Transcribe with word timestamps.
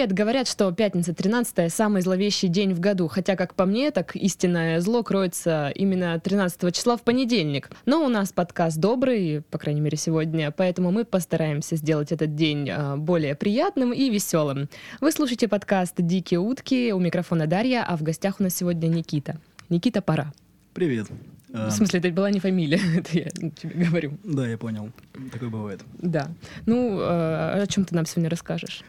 привет! 0.00 0.16
Говорят, 0.16 0.48
что 0.48 0.72
пятница 0.72 1.12
13 1.12 1.70
самый 1.70 2.00
зловещий 2.00 2.48
день 2.48 2.72
в 2.72 2.80
году, 2.80 3.06
хотя, 3.06 3.36
как 3.36 3.54
по 3.54 3.66
мне, 3.66 3.90
так 3.90 4.16
истинное 4.16 4.80
зло 4.80 5.02
кроется 5.02 5.70
именно 5.74 6.18
13 6.18 6.74
числа 6.74 6.96
в 6.96 7.02
понедельник. 7.02 7.68
Но 7.84 8.02
у 8.02 8.08
нас 8.08 8.32
подкаст 8.32 8.78
добрый, 8.78 9.42
по 9.50 9.58
крайней 9.58 9.82
мере, 9.82 9.98
сегодня, 9.98 10.50
поэтому 10.52 10.90
мы 10.90 11.04
постараемся 11.04 11.76
сделать 11.76 12.12
этот 12.12 12.34
день 12.34 12.70
а, 12.70 12.96
более 12.96 13.34
приятным 13.34 13.92
и 13.92 14.08
веселым. 14.08 14.70
Вы 15.02 15.12
слушаете 15.12 15.48
подкаст 15.48 15.96
«Дикие 15.98 16.40
утки», 16.40 16.94
у 16.94 16.98
микрофона 16.98 17.46
Дарья, 17.46 17.84
а 17.86 17.98
в 17.98 18.02
гостях 18.02 18.40
у 18.40 18.42
нас 18.42 18.54
сегодня 18.54 18.86
Никита. 18.86 19.36
Никита, 19.68 20.00
пора. 20.00 20.32
Привет. 20.72 21.08
В 21.48 21.70
смысле, 21.70 22.00
это 22.00 22.08
была 22.08 22.30
не 22.30 22.40
фамилия, 22.40 22.80
это 22.96 23.18
я 23.18 23.28
тебе 23.28 23.84
говорю. 23.84 24.16
Да, 24.24 24.48
я 24.48 24.56
понял. 24.56 24.92
Такое 25.30 25.50
бывает. 25.50 25.82
Да. 25.98 26.30
Ну, 26.64 27.00
а, 27.02 27.60
о 27.62 27.66
чем 27.66 27.84
ты 27.84 27.94
нам 27.94 28.06
сегодня 28.06 28.30
расскажешь? 28.30 28.82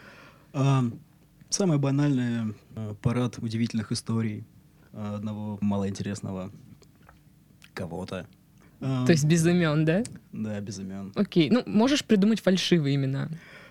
А, 0.53 0.83
самое 1.49 1.79
банальное 1.79 2.53
а, 2.75 2.93
парад 2.95 3.37
удивительных 3.39 3.91
историй 3.91 4.43
а, 4.93 5.15
одного 5.15 5.57
малоинтересного 5.61 6.51
кого-то. 7.73 8.27
То 8.79 9.05
есть 9.11 9.25
без 9.25 9.45
имен, 9.45 9.85
да? 9.85 10.01
Да, 10.33 10.59
без 10.59 10.79
имен. 10.79 11.11
Окей. 11.15 11.51
Ну, 11.51 11.61
можешь 11.67 12.03
придумать 12.03 12.41
фальшивые 12.41 12.95
имена. 12.95 13.29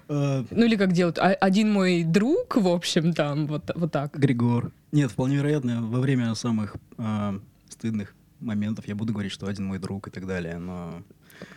А, 0.09 0.45
Ну 0.51 0.65
или 0.65 0.77
как 0.77 0.93
делают? 0.93 1.19
А- 1.19 1.35
Один 1.35 1.73
мой 1.73 2.05
друг, 2.05 2.57
в 2.57 2.69
общем, 2.69 3.13
там, 3.13 3.47
вот, 3.47 3.71
вот 3.75 3.91
так. 3.93 4.17
Григор. 4.19 4.71
Нет, 4.93 5.11
вполне 5.11 5.37
вероятно, 5.37 5.83
во 5.83 6.01
время 6.01 6.35
самых 6.35 6.77
а, 6.97 7.39
стыдных 7.69 8.15
моментов 8.41 8.87
я 8.89 8.95
буду 8.95 9.13
говорить, 9.13 9.33
что 9.33 9.47
один 9.47 9.67
мой 9.67 9.79
друг 9.79 10.09
и 10.09 10.11
так 10.11 10.27
далее, 10.27 10.59
но... 10.59 11.03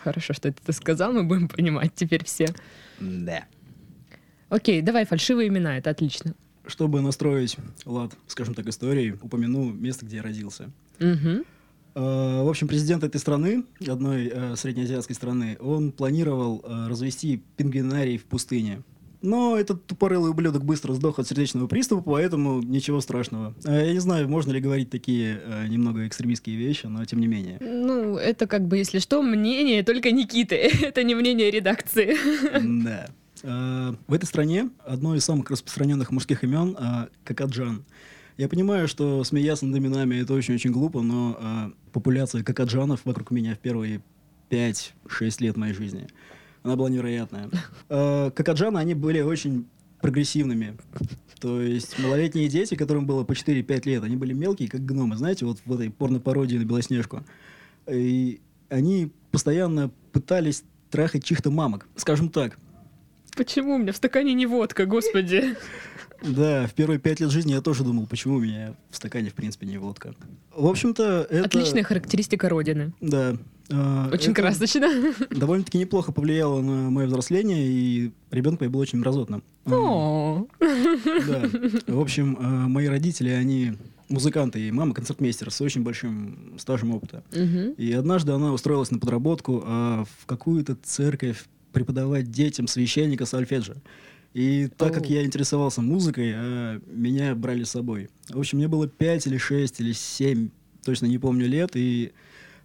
Хорошо, 0.03 0.34
что 0.34 0.50
это 0.50 0.62
ты 0.64 0.72
сказал, 0.73 1.14
мы 1.14 1.23
будем 1.23 1.47
понимать 1.47 1.94
теперь 1.94 2.23
все. 2.25 2.47
Да. 3.00 3.44
Окей, 4.54 4.84
давай 4.84 5.06
фальшивые 5.06 5.48
имена, 5.48 5.80
это 5.80 5.90
отлично. 5.90 6.36
Чтобы 6.68 7.02
настроить 7.02 7.58
лад, 7.86 8.14
скажем 8.28 8.54
так, 8.54 8.68
истории, 8.68 9.18
упомяну 9.20 9.73
место, 9.73 10.06
где 10.06 10.18
я 10.18 10.22
родился. 10.22 10.70
А, 11.96 12.44
В 12.44 12.48
общем, 12.48 12.68
президент 12.68 13.04
этой 13.04 13.18
страны, 13.18 13.64
одной 13.88 14.31
э, 14.31 14.56
среднеазиатской 14.56 15.16
страны, 15.16 15.58
он 15.59 15.92
планировал 15.92 16.64
э, 16.64 16.88
развести 16.88 17.42
пингвинарий 17.58 18.20
в 18.20 18.26
пустыне. 18.26 18.84
Но 19.24 19.58
этот 19.58 19.88
тупорылый 19.88 20.30
ублюдок 20.30 20.64
быстро 20.64 20.94
сдох 20.94 21.18
от 21.18 21.28
сердечного 21.28 21.66
приступа, 21.66 22.04
поэтому 22.12 22.62
ничего 22.62 23.02
страшного. 23.02 23.56
А 23.66 23.74
Я 23.76 23.92
не 23.92 24.00
знаю, 24.00 24.30
можно 24.30 24.52
ли 24.52 24.59
говорить 24.59 24.92
такие 24.92 25.42
э, 25.44 25.68
немного 25.68 26.06
экстремистские 26.06 26.58
вещи, 26.58 26.86
но 26.86 27.04
тем 27.06 27.20
не 27.22 27.28
менее. 27.28 27.58
Ну, 27.59 28.18
это 28.18 28.46
как 28.46 28.68
бы, 28.68 28.78
если 28.78 29.00
что, 29.00 29.24
мнение 29.24 29.81
только 29.81 30.12
Никиты. 30.12 30.56
Это 30.84 31.02
не 31.04 31.16
мнение 31.16 31.50
редакции. 31.50 32.16
Да. 32.84 33.08
А, 33.44 33.95
В 34.08 34.13
этой 34.13 34.25
стране 34.25 34.69
одно 34.86 35.16
из 35.16 35.25
самых 35.25 35.49
распространенных 35.49 36.11
мужских 36.11 36.44
имен 36.44 36.75
а, 36.80 37.09
Какаджан. 37.23 37.83
Я 38.38 38.50
понимаю, 38.50 38.88
что 38.88 39.23
смеяться 39.23 39.66
над 39.66 39.77
именами 39.77 40.16
это 40.16 40.33
очень-очень 40.33 40.72
глупо, 40.72 41.02
но 41.02 41.38
а, 41.39 41.72
популяция 41.91 42.44
какаджанов 42.44 43.02
вокруг 43.03 43.31
меня 43.31 43.55
в 43.55 43.59
первые 43.59 44.02
5-6 44.50 44.94
лет 45.39 45.58
моей 45.58 45.73
жизни, 45.73 46.08
она 46.63 46.75
была 46.75 46.89
невероятная. 46.89 47.50
А, 47.89 48.31
Какаджаны, 48.31 48.77
они 48.77 48.94
были 48.94 49.22
очень 49.22 49.67
прогрессивными. 50.02 50.78
То 51.39 51.61
есть 51.61 52.00
малолетние 52.00 52.47
дети, 52.47 52.75
которым 52.75 53.05
было 53.05 53.23
по 53.23 53.33
4-5 53.33 53.85
лет, 53.85 54.03
они 54.03 54.16
были 54.16 54.33
мелкие, 54.33 54.69
как 54.69 54.85
гномы, 54.85 55.17
знаете, 55.17 55.45
вот 55.45 55.59
в 55.66 55.73
этой 55.73 55.89
порно-пародии 55.89 56.57
на 56.57 56.63
Белоснежку. 56.63 57.23
И 57.88 58.41
они 58.69 59.11
постоянно 59.31 59.91
пытались 60.11 60.63
трахать 60.89 61.23
чьих-то 61.23 61.51
мамок. 61.51 61.88
Скажем 61.95 62.29
так, 62.29 62.57
Почему 63.35 63.75
у 63.75 63.77
меня 63.77 63.91
в 63.94 63.97
стакане 63.97 64.33
не 64.33 64.45
водка, 64.45 64.85
господи? 64.85 65.55
Да, 66.21 66.67
в 66.67 66.73
первые 66.73 66.99
пять 66.99 67.19
лет 67.19 67.31
жизни 67.31 67.51
я 67.51 67.61
тоже 67.61 67.83
думал, 67.83 68.07
почему 68.07 68.35
у 68.35 68.39
меня 68.39 68.75
в 68.89 68.95
стакане, 68.95 69.29
в 69.29 69.33
принципе, 69.33 69.66
не 69.67 69.77
водка. 69.77 70.16
В 70.55 70.67
общем-то, 70.67 71.27
это... 71.29 71.45
Отличная 71.45 71.83
характеристика 71.83 72.47
Родины. 72.47 72.94
Да. 73.01 73.35
а, 73.69 74.09
Очень 74.13 74.31
это 74.31 74.41
красочно. 74.41 74.89
Довольно-таки 75.29 75.77
неплохо 75.77 76.13
повлияло 76.13 76.61
на 76.61 76.89
мое 76.89 77.07
взросление, 77.07 77.67
и 77.67 78.11
ребенком 78.31 78.67
я 78.67 78.71
был 78.71 78.79
очень 78.79 78.99
мразотным. 78.99 79.44
О, 79.65 80.45
Да. 80.59 81.50
В 81.88 82.00
общем, 82.00 82.38
а, 82.39 82.67
мои 82.67 82.88
родители, 82.88 83.29
они 83.29 83.73
музыканты, 84.07 84.61
и 84.61 84.71
мама 84.71 84.94
концертмейстер 84.94 85.51
с 85.51 85.59
очень 85.59 85.81
большим 85.83 86.53
стажем 86.57 86.94
опыта. 86.94 87.23
Мгм. 87.33 87.71
И 87.71 87.91
однажды 87.91 88.31
она 88.31 88.53
устроилась 88.53 88.91
на 88.91 89.00
подработку 89.00 89.63
а, 89.65 90.05
в 90.21 90.25
какую-то 90.25 90.77
церковь 90.83 91.44
преподавать 91.73 92.31
детям 92.31 92.67
священника 92.67 93.25
сольфеджио. 93.25 93.75
И 94.34 94.67
так 94.78 94.94
как 94.94 95.09
я 95.09 95.23
интересовался 95.25 95.81
музыкой, 95.81 96.31
а, 96.35 96.81
меня 96.88 97.35
брали 97.35 97.63
с 97.63 97.72
собой. 97.72 98.09
В 98.29 98.39
общем, 98.39 98.57
мне 98.59 98.67
было 98.67 98.88
5 98.88 99.28
или 99.28 99.38
6 99.38 99.79
или 99.81 99.91
7, 99.91 100.50
точно 100.83 101.06
не 101.07 101.17
помню 101.19 101.47
лет, 101.47 101.72
и 101.75 102.13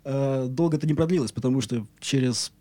а, 0.04 0.46
долго 0.46 0.76
это 0.76 0.86
не 0.86 0.94
продлилось, 0.94 1.32
потому 1.32 1.60
что 1.60 1.86
через 2.00 2.52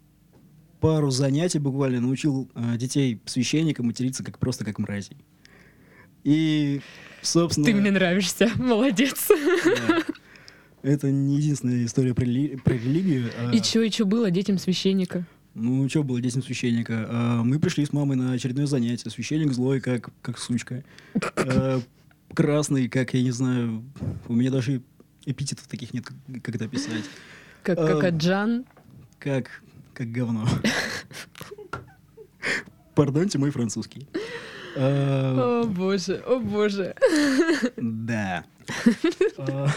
пару 0.82 1.10
занятий 1.10 1.60
буквально 1.60 2.02
научил 2.02 2.50
а, 2.54 2.76
детей 2.78 3.22
священника 3.26 3.82
материться 3.84 4.24
как 4.24 4.40
просто 4.40 4.66
как 4.66 4.78
мразей. 4.80 5.18
И, 6.24 6.82
собственно... 7.22 7.66
Ты 7.66 7.74
мне 7.76 7.92
нравишься, 7.92 8.50
молодец. 8.56 9.28
да. 9.30 10.04
Это 10.84 11.10
не 11.12 11.38
единственная 11.38 11.86
история 11.86 12.14
про, 12.14 12.26
рели- 12.26 12.58
про 12.62 12.74
религию. 12.74 13.30
а- 13.40 13.52
И 13.56 13.62
чё, 13.62 13.82
и 13.82 13.90
чё 13.90 14.06
было 14.06 14.30
детям 14.32 14.58
священника? 14.58 15.26
Ну, 15.60 15.90
что 15.90 16.04
было 16.04 16.22
детям 16.22 16.44
священника? 16.44 17.08
А, 17.10 17.44
мы 17.44 17.58
пришли 17.58 17.84
с 17.84 17.92
мамой 17.92 18.16
на 18.16 18.34
очередное 18.34 18.68
занятие. 18.68 19.10
Священник 19.10 19.52
злой, 19.54 19.82
как, 19.82 20.12
как 20.22 20.38
сучка. 20.38 20.84
А, 21.36 21.82
красный, 22.32 22.88
как, 22.88 23.16
я 23.16 23.24
не 23.24 23.32
знаю, 23.32 23.84
у 24.28 24.34
меня 24.34 24.52
даже 24.52 24.84
эпитетов 25.26 25.66
таких 25.68 25.96
нет, 25.96 26.06
как, 26.06 26.44
как 26.44 26.56
это 26.56 26.66
описать. 26.66 27.04
Как, 27.64 27.80
А, 27.80 27.88
как 27.88 28.04
Аджан. 28.04 28.66
Как, 29.18 29.64
как 29.96 30.12
говно. 30.12 30.48
Пардоньте 32.94 33.40
мой 33.40 33.50
французский. 33.50 34.08
А, 34.76 35.64
О 35.64 35.68
боже, 35.68 36.18
о 36.28 36.40
боже. 36.40 36.94
Да. 37.78 38.46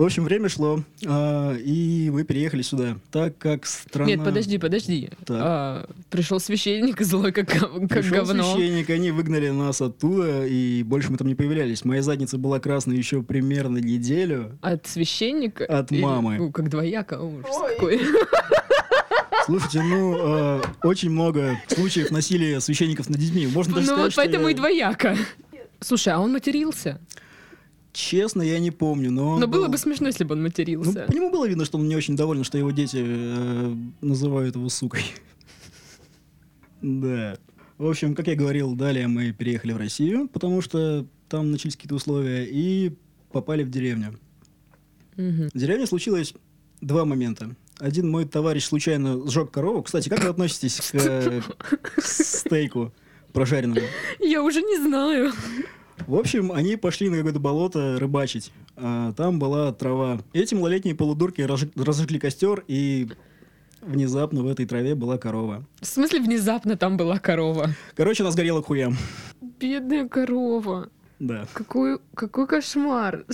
В 0.00 0.04
общем, 0.04 0.24
время 0.24 0.48
шло, 0.48 0.82
а, 1.06 1.54
и 1.54 2.08
мы 2.10 2.24
переехали 2.24 2.62
сюда, 2.62 2.96
так 3.10 3.36
как 3.36 3.66
страна... 3.66 4.08
Нет, 4.08 4.24
подожди, 4.24 4.56
подожди. 4.56 5.10
Так. 5.26 5.36
А, 5.42 5.86
пришел 6.08 6.40
священник 6.40 6.98
злой, 7.02 7.32
как, 7.32 7.48
как 7.50 7.86
Пришел 7.86 8.24
говно. 8.24 8.54
священник, 8.54 8.88
они 8.88 9.10
выгнали 9.10 9.50
нас 9.50 9.82
оттуда, 9.82 10.46
и 10.46 10.82
больше 10.84 11.12
мы 11.12 11.18
там 11.18 11.28
не 11.28 11.34
появлялись. 11.34 11.84
Моя 11.84 12.00
задница 12.00 12.38
была 12.38 12.60
красной 12.60 12.96
еще 12.96 13.22
примерно 13.22 13.76
неделю. 13.76 14.58
От 14.62 14.86
священника? 14.86 15.66
От 15.66 15.92
Или- 15.92 16.00
мамы. 16.00 16.36
ну, 16.38 16.50
как 16.50 16.70
двояко. 16.70 17.20
Ужас 17.20 17.54
какой. 17.68 18.00
Слушайте, 19.44 19.82
ну, 19.82 20.16
э, 20.16 20.62
очень 20.82 21.10
много 21.10 21.58
случаев 21.68 22.10
насилия 22.10 22.60
священников 22.60 23.10
над 23.10 23.18
детьми. 23.18 23.46
Можно 23.46 23.74
даже 23.74 23.86
Ну 23.88 23.92
сказать, 23.92 24.04
вот 24.06 24.12
что 24.12 24.22
поэтому 24.22 24.44
я- 24.46 24.50
и 24.52 24.54
двояко. 24.54 25.16
Слушай, 25.80 26.14
а 26.14 26.20
он 26.20 26.32
матерился? 26.32 26.98
Честно, 27.92 28.42
я 28.42 28.58
не 28.60 28.70
помню, 28.70 29.10
но 29.10 29.38
Но 29.38 29.46
было 29.48 29.64
был- 29.64 29.72
бы 29.72 29.78
смешно, 29.78 30.06
если 30.06 30.24
бы 30.24 30.34
он 30.34 30.38
Ну, 30.42 30.44
матерился. 30.48 31.06
по 31.08 31.12
нему 31.12 31.30
было 31.30 31.48
видно, 31.48 31.64
что 31.64 31.76
он 31.78 31.88
не 31.88 31.96
очень 31.96 32.14
доволен, 32.16 32.44
что 32.44 32.56
его 32.56 32.70
дети 32.70 32.98
э, 33.00 33.74
называют 34.00 34.54
его 34.56 34.68
сукой. 34.68 35.02
Да. 36.82 37.36
В 37.78 37.86
общем, 37.88 38.14
как 38.14 38.26
я 38.28 38.36
говорил, 38.36 38.74
далее 38.74 39.06
мы 39.08 39.32
переехали 39.32 39.72
в 39.72 39.76
Россию, 39.78 40.28
потому 40.28 40.60
что 40.62 41.06
там 41.28 41.50
начались 41.50 41.76
какие-то 41.76 41.94
условия, 41.94 42.44
и 42.44 42.94
попали 43.32 43.62
в 43.62 43.70
деревню. 43.70 44.18
В 45.16 45.50
деревне 45.58 45.86
случилось 45.86 46.34
два 46.80 47.04
момента. 47.04 47.54
Один 47.78 48.08
мой 48.10 48.24
товарищ 48.26 48.64
случайно 48.64 49.26
сжег 49.28 49.50
корову. 49.50 49.82
Кстати, 49.82 50.08
как 50.08 50.22
вы 50.22 50.28
относитесь 50.30 50.80
к, 50.90 50.94
э, 50.94 51.40
к 51.72 52.02
стейку 52.04 52.92
прожаренному? 53.32 53.80
Я 54.18 54.42
уже 54.42 54.60
не 54.62 54.76
знаю. 54.78 55.32
В 56.06 56.14
общем, 56.14 56.52
они 56.52 56.76
пошли 56.76 57.08
на 57.08 57.16
какое-то 57.16 57.40
болото 57.40 57.98
рыбачить. 57.98 58.52
А, 58.76 59.12
там 59.12 59.38
была 59.38 59.72
трава. 59.72 60.20
Эти 60.32 60.54
малолетние 60.54 60.94
полудурки 60.94 61.40
разж- 61.42 61.70
разожгли 61.76 62.18
костер, 62.18 62.64
и 62.68 63.08
внезапно 63.80 64.42
в 64.42 64.46
этой 64.48 64.66
траве 64.66 64.94
была 64.94 65.18
корова. 65.18 65.64
В 65.80 65.86
смысле, 65.86 66.20
внезапно 66.20 66.76
там 66.76 66.96
была 66.96 67.18
корова? 67.18 67.70
Короче, 67.94 68.22
она 68.22 68.32
сгорела 68.32 68.62
к 68.62 68.66
хуям. 68.66 68.96
Бедная 69.40 70.08
корова. 70.08 70.88
Да. 71.18 71.46
Какой, 71.52 71.98
какой 72.14 72.46
кошмар. 72.46 73.24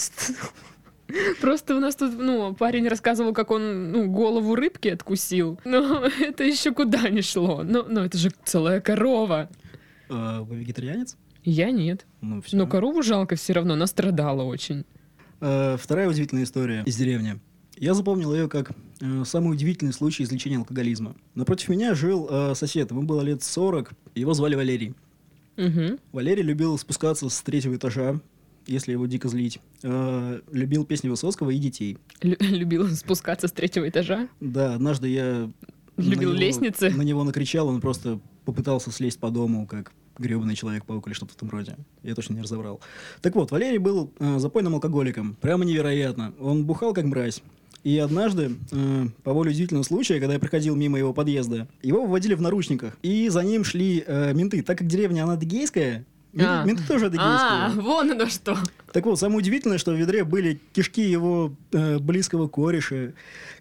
Просто 1.41 1.77
у 1.77 1.81
нас 1.81 1.95
тут, 1.95 2.19
ну, 2.19 2.53
парень 2.55 2.89
рассказывал, 2.89 3.33
как 3.33 3.53
он, 3.53 3.93
ну, 3.93 4.07
голову 4.11 4.57
рыбки 4.57 4.89
откусил. 4.89 5.61
Но 5.65 6.05
это 6.21 6.43
еще 6.43 6.73
куда 6.73 7.09
не 7.09 7.23
шло. 7.23 7.63
Но, 7.63 7.85
но 7.85 8.05
это 8.05 8.19
же 8.19 8.31
целая 8.45 8.81
корова. 8.81 9.49
А, 10.09 10.43
вы 10.43 10.57
вегетарианец? 10.57 11.17
Я 11.47 11.71
нет. 11.71 12.05
Ну, 12.21 12.43
всё. 12.43 12.57
Но 12.57 12.67
корову 12.67 13.03
жалко 13.03 13.37
все 13.37 13.53
равно, 13.53 13.75
она 13.75 13.87
страдала 13.87 14.43
очень. 14.43 14.85
А, 15.41 15.77
вторая 15.77 16.09
удивительная 16.09 16.43
история 16.45 16.83
из 16.85 16.97
деревни. 16.97 17.39
Я 17.79 17.95
запомнил 17.95 18.35
ее 18.35 18.49
как 18.49 18.73
э, 19.01 19.23
самый 19.25 19.53
удивительный 19.53 19.93
случай 19.93 20.25
излечения 20.25 20.59
алкоголизма. 20.59 21.15
Напротив 21.35 21.69
меня 21.69 21.95
жил 21.95 22.27
э, 22.29 22.55
сосед, 22.57 22.91
ему 22.91 23.03
было 23.03 23.21
лет 23.23 23.43
40, 23.43 23.93
его 24.15 24.35
звали 24.35 24.57
Валерий. 24.57 24.95
Угу. 25.57 25.99
Валерий 26.13 26.43
любил 26.43 26.77
спускаться 26.79 27.29
с 27.29 27.41
третьего 27.43 27.77
этажа, 27.77 28.21
если 28.67 28.93
его 28.93 29.07
дико 29.07 29.29
злить. 29.29 29.61
Э, 29.85 30.41
любил 30.51 30.85
песни 30.85 31.09
Высоцкого 31.09 31.51
и 31.51 31.59
детей. 31.59 31.99
Лю- 32.23 32.37
любил 32.41 32.89
спускаться 32.89 33.47
с 33.47 33.53
третьего 33.53 33.89
этажа. 33.89 34.29
Да, 34.41 34.75
однажды 34.75 35.09
я... 35.09 35.51
на 35.97 36.03
Любил 36.03 36.31
него- 36.31 36.41
лестницы. 36.41 36.91
На 36.91 37.03
него 37.03 37.23
накричал, 37.25 37.69
он 37.69 37.81
просто 37.81 38.19
попытался 38.47 38.91
слезть 38.91 39.21
по 39.21 39.31
дому, 39.31 39.67
как 39.67 39.93
гребаный 40.19 40.55
человек-паук 40.55 41.07
или 41.07 41.15
что-то 41.15 41.33
в 41.33 41.37
этом 41.37 41.51
роде. 41.51 41.77
Я 42.03 42.15
точно 42.15 42.35
не 42.35 42.43
разобрал. 42.43 42.81
Так 43.23 43.35
вот, 43.35 43.51
Валерий 43.51 43.79
был 43.79 44.11
э, 44.19 44.39
запойным 44.39 44.75
алкоголиком. 44.75 45.37
Прямо 45.41 45.65
невероятно. 45.65 46.33
Он 46.41 46.65
бухал 46.65 46.95
как 46.95 47.05
мразь. 47.05 47.43
И 47.85 47.99
однажды, 47.99 48.57
э, 48.73 49.05
по 49.23 49.33
воле 49.33 49.51
удивительного 49.51 49.85
случая, 49.85 50.19
когда 50.19 50.35
я 50.35 50.41
проходил 50.41 50.75
мимо 50.75 50.99
его 50.99 51.13
подъезда, 51.13 51.69
его 51.83 52.03
выводили 52.03 52.35
в 52.35 52.41
наручниках. 52.43 52.97
И 53.03 53.29
за 53.29 53.43
ним 53.43 53.63
шли 53.65 54.03
э, 54.07 54.33
менты. 54.35 54.63
Так 54.63 54.79
как 54.79 54.87
деревня, 54.89 55.23
она 55.25 55.35
адыгейская, 55.35 56.05
менты, 56.33 56.51
А. 56.51 56.65
менты 56.65 56.83
тоже 56.89 57.05
А, 57.05 57.09
адыгейские. 57.09 57.83
вон 57.85 58.11
оно 58.11 58.27
что. 58.27 58.57
Так 58.93 59.05
вот, 59.07 59.21
самое 59.21 59.39
удивительное, 59.39 59.79
что 59.79 59.93
в 59.93 59.97
ведре 59.97 60.25
были 60.25 60.61
кишки 60.73 61.03
его 61.03 61.53
э, 61.73 61.99
близкого 61.99 62.49
кореша. 62.49 63.13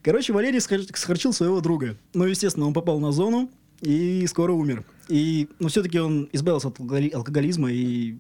Короче, 0.02 0.34
Валерий 0.34 0.60
схор- 0.60 0.88
схорчил 0.96 1.32
своего 1.34 1.62
друга. 1.62 1.96
Ну, 2.16 2.26
естественно, 2.26 2.66
он 2.66 2.74
попал 2.74 3.00
на 3.00 3.12
зону 3.12 3.50
и 3.82 4.26
скоро 4.28 4.54
умер. 4.54 4.86
И, 5.08 5.48
ну, 5.60 5.68
все-таки 5.68 6.00
он 6.00 6.30
избавился 6.34 6.70
от 6.70 6.80
алкоголи- 6.80 7.12
алкоголизма, 7.12 7.72
и 7.72 8.18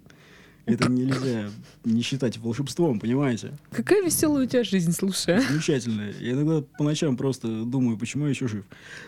это 0.65 0.89
нельзя 0.89 1.49
не 1.83 2.01
считать 2.01 2.37
волшебством, 2.37 2.99
понимаете? 2.99 3.53
Какая 3.71 4.03
веселая 4.03 4.45
у 4.45 4.47
тебя 4.47 4.63
жизнь, 4.63 4.91
слушай. 4.91 5.39
Замечательно. 5.39 6.11
Я 6.19 6.31
иногда 6.31 6.61
по 6.77 6.83
ночам 6.83 7.17
просто 7.17 7.63
думаю, 7.65 7.97
почему 7.97 8.25
я 8.25 8.31
еще 8.31 8.47
жив. 8.47 8.65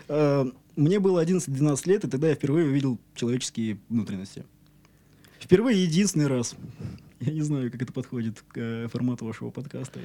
А, 0.08 0.46
Мне 0.76 1.00
было 1.00 1.22
11-12 1.24 1.88
лет, 1.88 2.04
и 2.04 2.08
тогда 2.08 2.28
я 2.28 2.34
впервые 2.34 2.66
увидел 2.66 2.98
человеческие 3.14 3.78
внутренности. 3.88 4.44
Впервые 5.40 5.82
единственный 5.84 6.26
раз. 6.26 6.54
Я 7.20 7.32
не 7.32 7.40
знаю, 7.42 7.70
как 7.72 7.82
это 7.82 7.92
подходит 7.92 8.44
к 8.48 8.56
э, 8.58 8.88
формату 8.88 9.24
вашего 9.24 9.50
подкаста. 9.50 9.98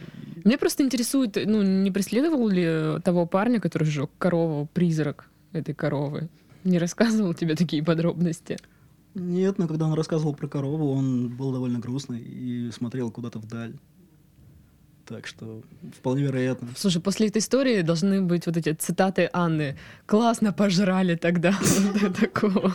Мне 0.43 0.57
просто 0.57 0.83
интересует, 0.83 1.37
ну, 1.45 1.61
не 1.61 1.91
преследовал 1.91 2.47
ли 2.49 2.99
того 3.03 3.27
парня, 3.27 3.59
который 3.59 3.83
сжег 3.83 4.09
корову, 4.17 4.67
призрак 4.73 5.29
этой 5.51 5.75
коровы? 5.75 6.29
Не 6.63 6.80
рассказывал 6.80 7.33
тебе 7.33 7.56
такие 7.56 7.83
подробности? 7.83 8.57
Нет, 9.15 9.57
но 9.60 9.68
когда 9.68 9.86
он 9.86 9.94
рассказывал 9.94 10.33
про 10.33 10.48
корову, 10.48 10.92
он 10.92 11.30
был 11.30 11.51
довольно 11.51 11.80
грустный 11.80 12.19
и 12.19 12.71
смотрел 12.71 13.12
куда-то 13.12 13.39
вдаль. 13.39 13.75
Так 15.06 15.27
что 15.27 15.62
вполне 15.98 16.24
вероятно. 16.24 16.69
Слушай, 16.77 17.01
после 17.01 17.27
этой 17.27 17.39
истории 17.39 17.81
должны 17.81 18.21
быть 18.21 18.45
вот 18.45 18.56
эти 18.56 18.71
цитаты 18.74 19.30
Анны. 19.33 19.77
Классно 20.06 20.54
пожрали 20.54 21.15
тогда. 21.15 21.54
Такого. 22.19 22.71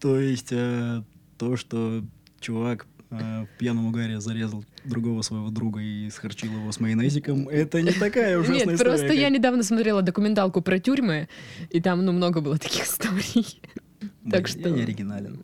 То 0.00 0.18
есть 0.18 0.48
э, 0.50 1.02
то, 1.38 1.56
что 1.56 2.02
чувак 2.40 2.86
в 3.18 3.48
пьяном 3.58 3.86
угаре 3.86 4.20
зарезал 4.20 4.64
другого 4.84 5.22
своего 5.22 5.50
друга 5.50 5.80
и 5.80 6.08
схорчил 6.10 6.52
его 6.52 6.72
с 6.72 6.80
майонезиком, 6.80 7.48
это 7.48 7.80
не 7.82 7.92
такая 7.92 8.38
ужасная 8.38 8.58
Нет, 8.66 8.74
история. 8.74 8.90
просто 8.90 9.08
как- 9.08 9.16
я 9.16 9.28
недавно 9.28 9.62
смотрела 9.62 10.02
документалку 10.02 10.60
про 10.62 10.78
тюрьмы, 10.78 11.28
и 11.70 11.80
там, 11.80 12.04
ну, 12.04 12.12
много 12.12 12.40
было 12.40 12.58
таких 12.58 12.82
историй. 12.86 13.60
Блин, 14.00 14.30
так 14.30 14.40
Я 14.42 14.46
что- 14.46 14.70
не 14.70 14.82
оригинален. 14.82 15.40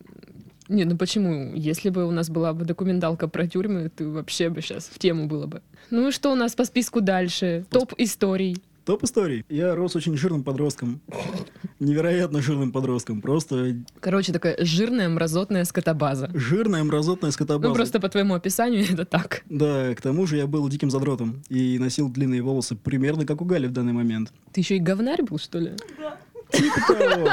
Не, 0.69 0.85
ну 0.85 0.99
почему? 0.99 1.55
Если 1.55 1.89
бы 1.89 2.05
у 2.07 2.11
нас 2.11 2.29
была 2.29 2.53
бы 2.53 2.65
документалка 2.67 3.27
про 3.27 3.47
тюрьмы, 3.47 3.91
ты 3.95 4.07
вообще 4.07 4.51
бы 4.51 4.61
сейчас 4.61 4.85
в 4.93 4.99
тему 4.99 5.27
было 5.27 5.47
бы. 5.47 5.63
Ну 5.91 6.09
и 6.09 6.11
что 6.13 6.31
у 6.31 6.35
нас 6.35 6.55
по 6.55 6.65
списку 6.67 7.01
дальше? 7.01 7.65
Топ 7.71 7.95
историй. 7.97 8.59
Топ 8.85 9.03
историй. 9.05 9.45
Я 9.49 9.75
рос 9.75 9.97
очень 9.97 10.17
жирным 10.17 10.43
подростком. 10.43 11.01
Невероятно 11.81 12.43
жирным 12.43 12.73
подростком. 12.73 13.21
Просто 13.21 13.77
Короче, 14.01 14.33
такая 14.33 14.57
жирная 14.65 15.09
мразотная 15.09 15.65
скотобаза. 15.65 16.29
жирная 16.35 16.83
мразотная 16.83 17.31
скотобаза. 17.31 17.69
Ну 17.69 17.75
просто 17.75 18.01
по 18.01 18.09
твоему 18.09 18.35
описанию 18.35 18.85
это 18.91 19.05
так. 19.05 19.43
Да, 19.49 19.95
к 19.95 20.01
тому 20.01 20.27
же 20.27 20.37
я 20.37 20.47
был 20.47 20.69
диким 20.69 20.91
задротом 20.91 21.43
и 21.49 21.79
носил 21.79 22.09
длинные 22.09 22.43
волосы 22.43 22.75
примерно 22.75 23.25
как 23.27 23.41
у 23.43 23.45
Гали 23.45 23.67
в 23.69 23.73
данный 23.73 23.93
момент. 23.93 24.33
Ты 24.53 24.61
еще 24.61 24.77
и 24.77 24.81
говнарь 24.81 25.23
был, 25.23 25.39
что 25.39 25.59
ли? 25.59 25.73
Типа 26.51 26.81
того. 26.95 27.29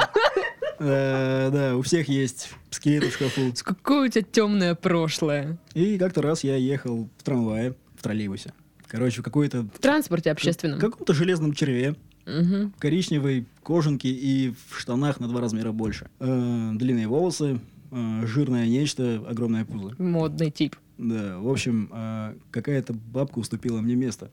Э, 0.79 1.49
Да, 1.51 1.77
у 1.77 1.81
всех 1.81 2.09
есть 2.09 2.49
скелеты 2.69 3.09
в 3.09 3.13
шкафу. 3.13 3.53
Какое 3.63 4.07
у 4.07 4.11
тебя 4.11 4.25
темное 4.29 4.75
прошлое? 4.75 5.57
И 5.73 5.97
как-то 5.97 6.21
раз 6.21 6.43
я 6.43 6.55
ехал 6.57 7.09
в 7.17 7.23
трамвае, 7.23 7.75
в 7.97 8.03
троллейбусе. 8.03 8.53
Короче, 8.87 9.21
в 9.21 9.23
какой-то... 9.23 9.63
В 9.63 9.79
транспорте 9.79 10.31
общественном. 10.31 10.77
В 10.77 10.81
каком-то 10.81 11.13
железном 11.13 11.53
черве, 11.53 11.95
Мгм. 12.25 12.73
коричневой 12.79 13.45
кожанке 13.63 14.09
и 14.09 14.53
в 14.69 14.79
штанах 14.79 15.19
на 15.19 15.27
два 15.27 15.41
размера 15.41 15.71
больше. 15.71 16.09
Э, 16.19 16.71
длинные 16.73 17.07
волосы, 17.07 17.59
э, 17.91 18.23
жирное 18.25 18.67
нечто, 18.67 19.23
огромное 19.27 19.65
пузо. 19.65 19.95
Модный 20.01 20.51
тип. 20.51 20.75
Да, 20.97 21.39
в 21.39 21.49
общем, 21.49 21.89
э, 21.91 22.35
какая-то 22.51 22.93
бабка 22.93 23.39
уступила 23.39 23.81
мне 23.81 23.95
место. 23.95 24.29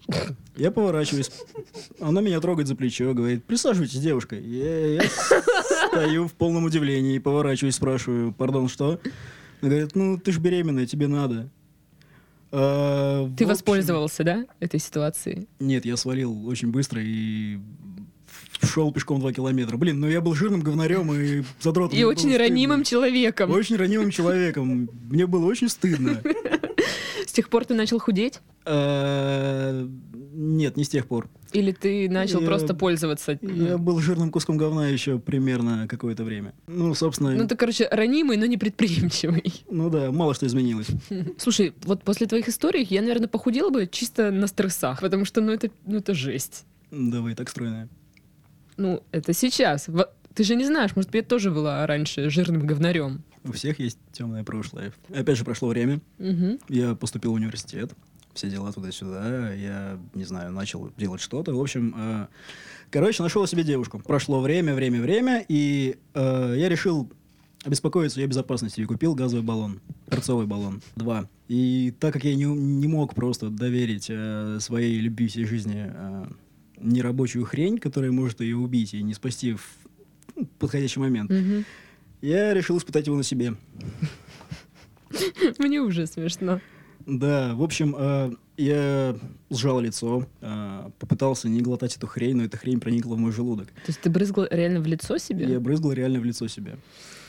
Я 0.57 0.71
поворачиваюсь, 0.71 1.31
она 2.01 2.21
меня 2.21 2.41
трогает 2.41 2.69
за 2.69 2.77
плечо, 2.77 3.13
говорит, 3.15 3.45
присаживайтесь, 3.45 3.99
девушка. 4.01 4.39
Я, 4.39 4.95
я 4.95 5.03
стою 5.89 6.29
в 6.29 6.33
полном 6.33 6.65
удивлении, 6.65 7.19
поворачиваюсь, 7.19 7.75
спрашиваю, 7.75 8.33
пардон, 8.33 8.69
что? 8.69 9.01
Она 9.61 9.71
говорит, 9.71 9.97
ну, 9.97 10.19
ты 10.19 10.31
ж 10.33 10.39
беременная, 10.39 10.87
тебе 10.87 11.09
надо. 11.09 11.49
А, 12.53 13.25
в 13.25 13.35
Ты 13.35 13.45
общем, 13.45 13.49
воспользовался, 13.49 14.25
да, 14.25 14.45
этой 14.61 14.79
ситуацией? 14.79 15.49
Нет, 15.59 15.87
я 15.87 15.97
свалил 15.97 16.47
очень 16.47 16.71
быстро 16.71 17.01
и 17.03 17.59
шел 18.63 18.93
пешком 18.93 19.21
два 19.21 19.33
километра. 19.33 19.77
Блин, 19.77 20.01
ну 20.01 20.09
я 20.09 20.21
был 20.21 20.35
жирным 20.35 20.61
говнарем 20.61 21.13
и 21.13 21.43
задротом. 21.61 21.99
И 21.99 22.05
очень 22.05 22.37
ранимым 22.37 22.85
человеком. 22.85 23.51
Очень 23.51 23.77
ранимым 23.77 24.11
человеком. 24.11 24.89
Мне 25.09 25.27
было 25.27 25.47
очень 25.47 25.69
стыдно. 25.69 26.23
С 27.27 27.33
тех 27.33 27.49
пор 27.49 27.65
ты 27.65 27.75
начал 27.75 27.99
худеть? 27.99 28.41
Нет, 30.35 30.77
не 30.79 30.85
с 30.85 30.89
тех 30.89 31.07
пор. 31.07 31.29
Или 31.53 31.73
ты 31.73 32.09
начал 32.09 32.41
Я- 32.41 32.47
просто 32.47 32.75
пользоваться? 32.75 33.39
Я 33.43 33.77
был 33.77 34.01
жирным 34.01 34.31
куском 34.31 34.57
говна 34.57 34.89
еще 34.89 35.19
примерно 35.19 35.87
какое-то 35.89 36.25
время. 36.25 36.55
Ну, 36.67 36.95
собственно, 36.95 37.33
Ну, 37.33 37.47
ты, 37.47 37.55
короче, 37.55 37.87
ранимый, 37.91 38.39
но 38.39 38.47
не 38.47 38.57
предприимчивый. 38.57 39.65
ну 39.71 39.91
да, 39.91 40.11
мало 40.11 40.33
что 40.35 40.47
изменилось. 40.47 40.87
Слушай, 41.37 41.75
вот 41.85 42.03
после 42.03 42.27
твоих 42.27 42.49
историй 42.49 42.87
я, 42.89 43.03
наверное, 43.03 43.29
похудела 43.29 43.69
бы 43.71 43.87
чисто 43.87 44.31
на 44.31 44.47
стрессах, 44.47 45.01
потому 45.01 45.25
что, 45.27 45.41
ну, 45.43 45.53
это, 45.53 45.71
ну, 45.85 45.99
это 45.99 46.15
жесть. 46.15 46.65
Да 46.91 47.21
вы 47.21 47.35
так 47.35 47.51
стройная. 47.51 47.89
Ну, 48.79 49.03
это 49.13 49.33
сейчас. 49.35 49.89
Ты 50.35 50.45
же 50.45 50.57
не 50.57 50.65
знаешь, 50.65 50.97
может, 50.97 51.15
я 51.15 51.23
тоже 51.23 51.51
была 51.51 51.87
раньше 51.87 52.31
жирным 52.31 52.67
говнарем. 52.67 53.23
У 53.45 53.53
всех 53.53 53.79
есть 53.81 53.99
темное 54.13 54.45
прошлое. 54.45 54.93
Опять 55.15 55.37
же, 55.37 55.45
прошло 55.45 55.69
время. 55.69 56.01
Мгм. 56.19 56.59
Я 56.69 56.95
поступил 56.95 57.33
в 57.33 57.35
университет. 57.35 57.93
Все 58.35 58.49
дела 58.49 58.73
туда-сюда. 58.73 59.53
Я, 59.53 59.99
не 60.15 60.25
знаю, 60.25 60.53
начал 60.53 60.91
делать 60.97 61.21
что-то. 61.21 61.55
В 61.55 61.61
общем, 61.61 61.95
э, 61.97 62.27
короче, 62.91 63.23
нашел 63.23 63.47
себе 63.47 63.63
девушку. 63.63 63.99
Прошло 63.99 64.41
время, 64.41 64.75
время, 64.75 65.01
время. 65.03 65.45
И 65.49 65.97
э, 66.15 66.55
я 66.57 66.69
решил 66.69 67.11
обеспокоиться 67.65 68.21
ее 68.21 68.27
безопасностью 68.27 68.85
и 68.85 68.87
купил 68.87 69.15
газовый 69.15 69.45
баллон. 69.45 69.81
Перцовый 70.11 70.47
баллон. 70.47 70.81
Два. 70.97 71.29
И 71.49 71.93
так 72.01 72.15
как 72.15 72.25
я 72.25 72.35
не, 72.35 72.45
не 72.45 72.89
мог 72.89 73.15
просто 73.15 73.51
доверить 73.51 74.07
э, 74.09 74.59
своей 74.61 74.99
любви 74.99 75.29
всей 75.29 75.45
жизни 75.45 75.91
э, 75.95 76.25
нерабочую 76.79 77.45
хрень, 77.45 77.79
которая 77.79 78.11
может 78.13 78.41
ее 78.41 78.57
убить 78.57 78.95
и 78.95 79.03
не 79.03 79.13
спасти 79.15 79.53
в 79.53 79.65
ну, 80.35 80.49
подходящий 80.59 80.99
момент, 81.01 81.31
Мгм. 81.31 81.65
я 82.23 82.55
решил 82.55 82.79
испытать 82.79 83.07
его 83.07 83.17
на 83.17 83.23
себе. 83.23 83.55
Мне 85.59 85.81
уже 85.81 86.07
смешно. 86.07 86.61
Да, 87.07 87.55
в 87.55 87.63
общем, 87.63 87.95
э, 87.99 88.33
я 88.57 89.17
сжал 89.51 89.81
лицо, 89.81 90.27
э, 90.41 90.91
попытался 90.99 91.49
не 91.49 91.61
глотать 91.61 91.97
эту 91.97 92.07
хрень, 92.07 92.37
но 92.37 92.45
эта 92.45 92.57
хрень 92.57 92.81
проникла 92.81 93.15
в 93.15 93.19
мой 93.19 93.33
желудок. 93.33 93.69
То 93.69 93.89
есть 93.89 94.01
ты 94.01 94.11
брызгал 94.11 94.47
реально 94.51 94.81
в 94.81 94.87
лицо 94.87 95.19
себе? 95.19 95.47
Я 95.47 95.61
брызгал 95.61 95.93
реально 95.93 96.21
в 96.21 96.25
лицо 96.25 96.49
себе. 96.49 96.77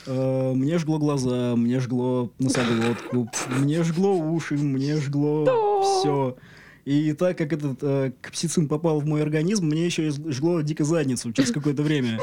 Э, 0.06 0.52
мне 0.54 0.78
жгло 0.78 0.98
глаза, 0.98 1.56
мне 1.56 1.80
жгло 1.80 2.30
носоглотку, 2.38 3.30
мне 3.58 3.82
жгло 3.82 4.16
уши, 4.16 4.54
мне 4.54 4.96
жгло 4.96 5.82
все. 5.82 6.36
И 6.84 7.14
так 7.14 7.38
как 7.38 7.52
этот 7.52 7.78
э, 7.82 8.12
капсицин 8.20 8.68
попал 8.68 9.00
в 9.00 9.06
мой 9.06 9.22
организм, 9.22 9.66
мне 9.66 9.86
еще 9.86 10.08
и 10.08 10.10
жгло 10.10 10.60
дико 10.60 10.84
задницу 10.84 11.32
через 11.32 11.50
какое-то 11.50 11.82
время. 11.82 12.20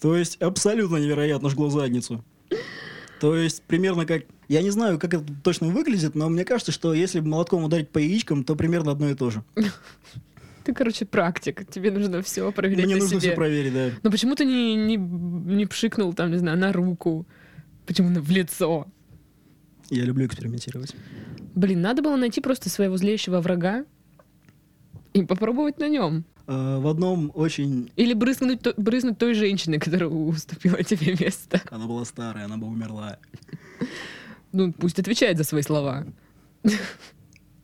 То 0.00 0.16
есть 0.16 0.40
абсолютно 0.40 0.96
невероятно 0.96 1.50
жгло 1.50 1.68
задницу. 1.68 2.24
То 3.20 3.36
есть 3.36 3.62
примерно 3.62 4.06
как... 4.06 4.24
Я 4.48 4.60
не 4.62 4.70
знаю, 4.70 4.98
как 4.98 5.14
это 5.14 5.24
точно 5.42 5.68
выглядит, 5.68 6.14
но 6.14 6.28
мне 6.28 6.44
кажется, 6.44 6.72
что 6.72 6.92
если 6.92 7.20
молотком 7.20 7.64
ударить 7.64 7.88
по 7.90 7.98
яичкам, 7.98 8.44
то 8.44 8.56
примерно 8.56 8.92
одно 8.92 9.08
и 9.08 9.14
то 9.14 9.30
же. 9.30 9.42
Ты, 10.64 10.72
короче, 10.74 11.04
практик. 11.06 11.66
Тебе 11.70 11.90
нужно 11.90 12.22
все 12.22 12.50
проверять 12.52 12.86
Мне 12.86 12.94
на 12.96 13.00
нужно 13.02 13.20
себе. 13.20 13.30
все 13.30 13.36
проверить, 13.36 13.72
да. 13.74 13.90
Но 14.02 14.10
почему 14.10 14.34
ты 14.34 14.44
не, 14.44 14.74
не, 14.74 14.96
не 14.96 15.66
пшикнул 15.66 16.12
там, 16.14 16.30
не 16.30 16.38
знаю, 16.38 16.58
на 16.58 16.72
руку? 16.72 17.26
Почему 17.86 18.08
на- 18.10 18.20
в 18.22 18.30
лицо? 18.30 18.86
Я 19.90 20.04
люблю 20.04 20.26
экспериментировать. 20.26 20.94
Блин, 21.54 21.82
надо 21.82 22.02
было 22.02 22.16
найти 22.16 22.40
просто 22.40 22.68
своего 22.70 22.96
злейшего 22.96 23.40
врага 23.40 23.84
И 25.12 25.22
попробовать 25.22 25.78
на 25.78 25.88
нем. 25.88 26.24
Э, 26.46 26.78
в 26.78 26.86
одном 26.86 27.30
очень... 27.34 27.90
Или 27.96 28.12
брызнуть, 28.12 28.60
то- 28.60 28.74
брызнуть 28.76 29.18
той 29.18 29.34
женщине, 29.34 29.78
которая 29.78 30.08
уступила 30.08 30.82
тебе 30.82 31.16
место. 31.18 31.62
Она 31.70 31.86
была 31.86 32.04
старая, 32.04 32.44
она 32.44 32.56
бы 32.56 32.66
умерла. 32.66 33.18
Ну, 34.52 34.72
пусть 34.72 34.98
отвечает 34.98 35.38
за 35.38 35.44
свои 35.44 35.62
слова. 35.62 36.06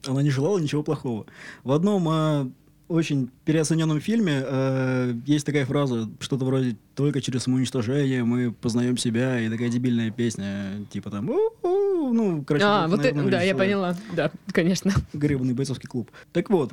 Она 0.06 0.22
не 0.22 0.30
желала 0.30 0.58
ничего 0.58 0.82
плохого. 0.82 1.26
В 1.62 1.72
одном 1.72 2.08
э, 2.08 2.50
очень 2.88 3.30
переоцененном 3.44 4.00
фильме 4.00 4.42
э, 4.44 5.14
есть 5.26 5.46
такая 5.46 5.66
фраза, 5.66 6.08
что-то 6.18 6.44
вроде 6.44 6.76
«только 6.94 7.20
через 7.20 7.44
самоуничтожение 7.44 8.24
мы 8.24 8.50
познаем 8.50 8.96
себя» 8.96 9.38
и 9.40 9.48
такая 9.48 9.68
дебильная 9.68 10.10
песня, 10.10 10.84
типа 10.90 11.10
там 11.10 11.28
«У-у-у», 11.30 12.12
ну, 12.12 12.42
короче, 12.44 12.64
а, 12.66 12.88
вот, 12.88 13.04
это, 13.04 13.22
да, 13.24 13.42
я 13.42 13.54
поняла. 13.54 13.96
Да, 14.16 14.32
конечно. 14.52 14.92
гребаный 15.12 15.54
бойцовский 15.54 15.88
клуб. 15.88 16.10
Так 16.32 16.50
вот, 16.50 16.72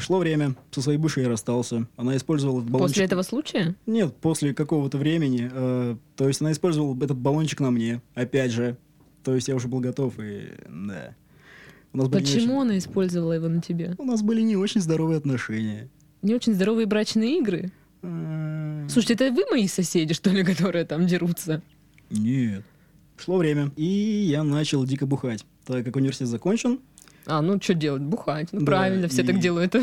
шло 0.00 0.18
время, 0.18 0.54
со 0.70 0.82
своей 0.82 0.98
бывшей 0.98 1.22
я 1.24 1.28
расстался. 1.28 1.86
Она 1.96 2.16
использовала 2.16 2.58
этот 2.60 2.70
баллончик... 2.70 2.94
После 2.94 3.04
этого 3.04 3.22
случая? 3.22 3.74
Нет, 3.86 4.14
после 4.16 4.54
какого-то 4.54 4.98
времени. 4.98 5.48
э, 5.52 5.96
то 6.16 6.28
есть 6.28 6.40
она 6.40 6.52
использовала 6.52 6.96
этот 7.02 7.16
баллончик 7.18 7.60
на 7.60 7.70
мне, 7.70 8.00
опять 8.14 8.50
же. 8.52 8.76
То 9.22 9.34
есть 9.34 9.48
я 9.48 9.54
уже 9.56 9.68
был 9.68 9.80
готов, 9.80 10.14
и 10.18 10.48
да. 10.68 11.14
У 11.92 11.98
нас 11.98 12.08
Почему 12.08 12.56
очень- 12.58 12.62
она 12.70 12.78
использовала 12.78 13.32
его 13.32 13.48
на 13.48 13.62
тебе? 13.62 13.94
У 13.98 14.04
нас 14.04 14.22
были 14.22 14.42
не 14.42 14.56
очень 14.56 14.80
здоровые 14.80 15.18
отношения. 15.18 15.88
Не 16.22 16.34
очень 16.34 16.54
здоровые 16.54 16.86
брачные 16.86 17.38
игры? 17.38 17.70
Э, 18.02 18.86
Слушайте, 18.90 19.14
это 19.14 19.32
вы 19.34 19.44
мои 19.50 19.68
соседи, 19.68 20.12
что 20.14 20.30
ли, 20.30 20.42
которые 20.54 20.84
там 20.84 21.06
дерутся? 21.06 21.62
Нет. 22.10 22.64
Шло 23.16 23.36
время, 23.38 23.70
и 23.76 23.84
я 23.84 24.42
начал 24.42 24.84
дико 24.84 25.06
бухать. 25.06 25.46
Так 25.64 25.84
как 25.84 25.96
университет 25.96 26.28
закончен, 26.28 26.80
А, 27.26 27.40
ну 27.42 27.60
что 27.60 27.74
делать? 27.74 28.02
Бухать. 28.02 28.48
Ну 28.52 28.60
Да, 28.60 28.66
правильно, 28.66 29.08
все 29.08 29.22
и- 29.22 29.26
так 29.26 29.38
делают. 29.40 29.74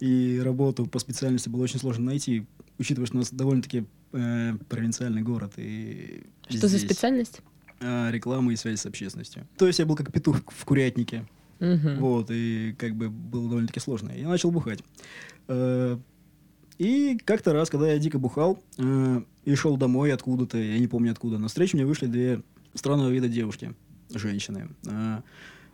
и 0.00 0.40
работу 0.44 0.86
по 0.86 0.98
специальности 0.98 1.48
было 1.48 1.62
очень 1.62 1.78
сложно 1.78 2.04
найти, 2.06 2.46
учитывая, 2.78 3.06
что 3.06 3.16
у 3.16 3.20
нас 3.20 3.30
довольно-таки 3.30 3.84
э, 4.12 4.54
провинциальный 4.68 5.22
город. 5.22 5.52
И 5.56 6.24
Что 6.48 6.68
за 6.68 6.78
здесь, 6.78 6.82
специальность? 6.90 7.40
э, 7.80 8.10
реклама 8.10 8.52
и 8.52 8.56
связь 8.56 8.80
с 8.80 8.86
общественностью. 8.86 9.46
То 9.58 9.66
есть 9.66 9.78
я 9.78 9.86
был 9.86 9.96
как 9.96 10.12
петух 10.12 10.38
в 10.48 10.64
курятнике. 10.64 11.26
Мгм. 11.60 11.98
Вот, 12.00 12.30
и 12.30 12.74
как 12.78 12.94
бы 12.96 13.08
было 13.08 13.48
довольно-таки 13.48 13.80
сложно. 13.80 14.10
Я 14.12 14.28
начал 14.28 14.50
бухать. 14.50 14.80
Э, 15.48 15.98
И 16.78 17.16
как-то 17.24 17.54
раз, 17.54 17.70
когда 17.70 17.90
я 17.90 17.98
дико 17.98 18.18
бухал 18.18 18.62
э, 18.76 19.22
и 19.46 19.54
шел 19.54 19.78
домой 19.78 20.12
откуда-то, 20.12 20.58
я 20.58 20.78
не 20.78 20.86
помню 20.86 21.12
откуда, 21.12 21.38
на 21.38 21.48
встречу 21.48 21.76
мне 21.78 21.86
вышли 21.86 22.06
две 22.06 22.42
странного 22.74 23.08
вида 23.08 23.28
девушки, 23.28 23.72
женщины. 24.14 24.68
Э, 24.86 25.20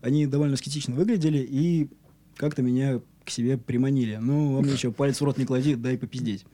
Они 0.03 0.27
довольно 0.27 0.57
скетично 0.57 0.95
выглядели 0.95 1.39
и 1.39 1.89
как-то 2.37 2.61
меня 2.61 3.01
к 3.25 3.31
себе 3.31 3.57
приманили. 3.57 4.17
Ну, 4.21 4.59
а 4.59 4.63
мне 4.63 4.77
что, 4.77 4.91
палец 4.91 5.21
в 5.21 5.25
рот 5.25 5.39
не 5.39 5.45
клади, 5.45 5.75
дай 5.75 5.97
попиздеть. 5.97 6.45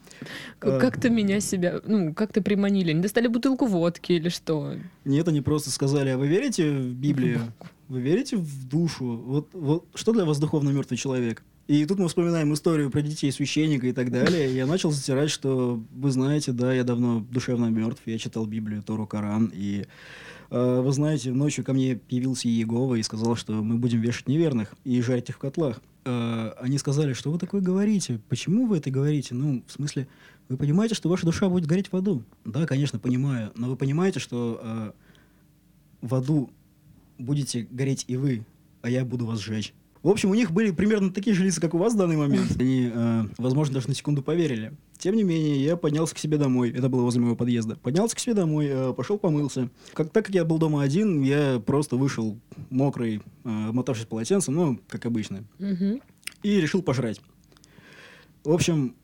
Э, 0.61 0.79
как-то 0.79 1.09
меня 1.09 1.41
себя, 1.41 1.81
ну, 1.85 2.15
как-то 2.15 2.43
приманили. 2.43 2.91
Они 2.91 3.01
достали 3.01 3.27
бутылку 3.27 3.67
водки 3.67 4.13
или 4.13 4.29
что? 4.29 4.75
Нет, 5.05 5.27
они 5.29 5.41
просто 5.41 5.71
сказали, 5.71 6.11
а 6.11 6.19
вы 6.19 6.29
верите 6.29 6.71
в 6.71 6.95
Библию? 6.95 7.41
Вы 7.89 8.03
верите 8.03 8.37
в 8.37 8.69
душу? 8.69 9.17
Вот, 9.17 9.49
вот 9.55 9.87
что 9.95 10.13
для 10.13 10.27
вас 10.27 10.39
духовно 10.39 10.69
мертвый 10.69 10.99
человек? 10.99 11.43
И 11.69 11.85
тут 11.85 11.99
мы 11.99 12.09
вспоминаем 12.09 12.53
историю 12.55 12.91
про 12.91 13.03
детей 13.03 13.31
священника 13.31 13.87
и 13.87 13.93
так 13.93 14.11
далее. 14.11 14.55
Я 14.55 14.67
начал 14.67 14.91
затирать, 14.91 15.31
что 15.31 15.83
вы 15.93 16.11
знаете, 16.11 16.53
да, 16.53 16.73
я 16.73 16.83
давно 16.83 17.21
душевно 17.21 17.67
мертв, 17.67 18.03
я 18.07 18.19
читал 18.19 18.47
Библию, 18.47 18.83
Тору, 18.83 19.07
Коран, 19.07 19.51
и 19.55 19.85
вы 20.51 20.93
знаете, 20.93 21.31
ночью 21.33 21.65
ко 21.65 21.73
мне 21.73 22.01
явился 22.09 22.49
Иегова 22.49 22.95
и 22.95 23.03
сказал, 23.03 23.37
что 23.37 23.53
мы 23.53 23.77
будем 23.77 24.01
вешать 24.01 24.29
неверных 24.29 24.75
и 24.85 25.01
жарить 25.03 25.29
их 25.29 25.37
в 25.37 25.39
котлах. 25.39 25.81
Э, 26.05 26.53
они 26.59 26.79
сказали, 26.79 27.13
что 27.13 27.31
вы 27.31 27.39
такое 27.39 27.61
говорите? 27.61 28.19
Почему 28.31 28.67
вы 28.67 28.79
это 28.79 28.91
говорите? 28.91 29.35
Ну, 29.35 29.63
в 29.67 29.73
смысле, 29.73 30.09
вы 30.49 30.57
понимаете, 30.57 30.95
что 30.95 31.11
ваша 31.11 31.27
душа 31.27 31.51
будет 31.51 31.67
гореть 31.67 31.93
в 31.93 31.97
аду? 31.97 32.23
Да, 32.47 32.67
конечно, 32.67 32.99
понимаю. 32.99 33.53
Но 33.57 33.69
вы 33.69 33.77
понимаете, 33.77 34.19
что 34.19 34.59
э, 34.63 34.93
в 36.01 36.15
аду 36.15 36.51
будете 37.19 37.67
гореть 37.71 38.07
и 38.09 38.17
вы, 38.17 38.47
а 38.81 38.89
я 38.89 39.05
буду 39.05 39.27
вас 39.27 39.41
сжечь. 39.41 39.75
В 40.09 40.11
общем, 40.11 40.31
у 40.31 40.35
них 40.35 40.53
были 40.53 40.71
примерно 40.71 41.13
такие 41.13 41.37
же 41.37 41.45
лица, 41.45 41.61
как 41.61 41.75
у 41.75 41.79
вас 41.79 41.93
в 41.93 41.99
данный 41.99 42.17
момент. 42.17 42.53
Они, 42.59 42.91
э, 42.91 43.25
возможно, 43.37 43.75
даже 43.75 43.89
на 43.89 43.95
секунду 43.95 44.23
поверили. 44.23 44.73
Тем 44.97 45.15
не 45.15 45.23
менее, 45.23 45.63
я 45.63 45.77
поднялся 45.77 46.15
к 46.15 46.19
себе 46.19 46.39
домой. 46.39 46.71
Это 46.71 46.89
было 46.89 47.03
возле 47.03 47.21
моего 47.21 47.37
подъезда. 47.37 47.77
Поднялся 47.77 48.17
к 48.17 48.19
себе 48.19 48.33
домой, 48.33 48.69
э, 48.71 48.95
пошел 48.95 49.19
помылся. 49.19 49.69
Как, 49.93 50.09
так 50.09 50.25
как 50.25 50.35
я 50.35 50.47
был 50.47 50.57
дома 50.57 50.83
один, 50.83 51.21
я 51.21 51.61
просто 51.61 51.97
вышел 51.97 52.39
мокрый, 52.71 53.21
э, 53.45 53.69
обмотавшись 53.69 54.07
полотенцем, 54.07 54.55
ну, 54.55 54.81
как 54.89 55.05
обычно, 55.05 55.45
и 56.43 56.59
решил 56.59 56.81
пожрать. 56.81 57.21
В 58.45 58.53
общем, 58.55 58.95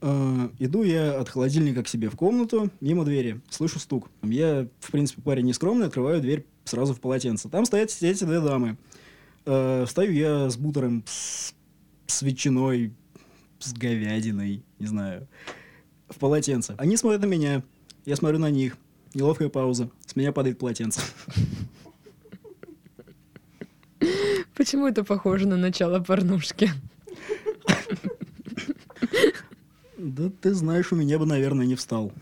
э, 0.00 0.48
иду 0.60 0.84
я 0.84 1.18
от 1.18 1.28
холодильника 1.28 1.82
к 1.82 1.88
себе 1.88 2.08
в 2.08 2.14
комнату, 2.14 2.70
мимо 2.80 3.04
двери, 3.04 3.40
слышу 3.50 3.80
стук. 3.80 4.10
Я, 4.22 4.68
в 4.78 4.92
принципе, 4.92 5.22
парень 5.22 5.46
нескромный, 5.46 5.86
открываю 5.86 6.20
дверь 6.20 6.46
сразу 6.62 6.94
в 6.94 7.00
полотенце. 7.00 7.48
Там 7.48 7.64
стоят 7.64 7.90
эти 8.00 8.22
две 8.22 8.40
дамы. 8.40 8.76
Э, 9.44 9.84
встаю 9.86 10.12
я 10.12 10.50
с 10.50 10.56
бутером, 10.56 11.02
с, 11.06 11.54
с 12.06 12.22
ветчиной, 12.22 12.92
с 13.58 13.72
говядиной, 13.72 14.62
не 14.78 14.86
знаю, 14.86 15.26
в 16.08 16.18
полотенце. 16.18 16.74
Они 16.78 16.96
смотрят 16.96 17.22
на 17.22 17.26
меня, 17.26 17.62
я 18.04 18.16
смотрю 18.16 18.38
на 18.38 18.50
них. 18.50 18.76
Неловкая 19.14 19.48
пауза. 19.50 19.90
С 20.06 20.16
меня 20.16 20.32
падает 20.32 20.58
полотенце. 20.58 21.00
Почему 24.54 24.86
это 24.86 25.04
похоже 25.04 25.46
на 25.46 25.56
начало 25.56 26.00
порнушки? 26.00 26.70
Да 29.98 30.30
ты 30.40 30.54
знаешь, 30.54 30.92
у 30.92 30.96
меня 30.96 31.18
бы, 31.18 31.26
наверное, 31.26 31.66
не 31.66 31.74
встал. 31.74 32.12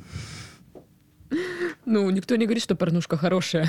Ну, 1.87 2.11
никто 2.11 2.37
не 2.37 2.45
говорит, 2.47 2.63
что 2.63 2.75
порнушка 2.75 3.17
хорошая. 3.17 3.69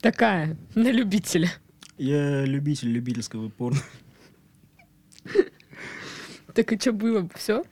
Такая, 0.00 0.56
на 0.74 0.90
любителя. 0.90 1.50
Я 1.98 2.44
любитель 2.44 2.88
любительского 2.90 3.48
порно. 3.48 3.80
Так 6.54 6.72
и 6.72 6.78
что 6.78 6.92
было? 6.92 7.28
Все? 7.34 7.64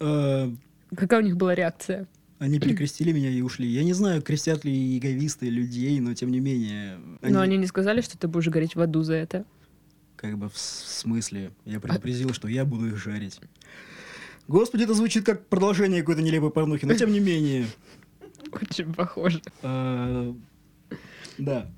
Э, 0.00 0.50
Какая 0.96 1.20
у 1.20 1.24
них 1.24 1.36
была 1.36 1.54
реакция? 1.54 2.06
Они 2.38 2.60
перекрестили 2.60 3.10
меня 3.10 3.30
и 3.30 3.40
ушли. 3.40 3.66
Я 3.66 3.82
не 3.82 3.92
знаю, 3.94 4.22
крестят 4.22 4.64
ли 4.64 4.72
иеговисты 4.72 5.48
людей, 5.48 5.98
но 5.98 6.14
тем 6.14 6.30
не 6.30 6.38
менее... 6.38 6.98
Но 7.20 7.40
они 7.40 7.56
не 7.56 7.66
сказали, 7.66 8.00
что 8.00 8.16
ты 8.16 8.28
будешь 8.28 8.46
гореть 8.48 8.76
в 8.76 8.80
аду 8.80 9.02
за 9.02 9.14
это. 9.14 9.44
Как 10.14 10.38
бы 10.38 10.48
в 10.48 10.56
смысле? 10.56 11.50
Я 11.64 11.80
предупредил, 11.80 12.32
что 12.32 12.46
я 12.46 12.64
буду 12.64 12.86
их 12.86 12.96
жарить. 12.96 13.40
Господи, 14.46 14.84
это 14.84 14.94
звучит 14.94 15.26
как 15.26 15.46
продолжение 15.48 16.00
какой-то 16.00 16.22
нелепой 16.22 16.50
порнухи, 16.50 16.84
но 16.84 16.94
тем 16.94 17.10
не 17.12 17.20
менее. 17.20 17.66
Очень 18.52 18.94
похоже. 18.94 19.42
э, 19.62 20.32
Да. 21.38 21.70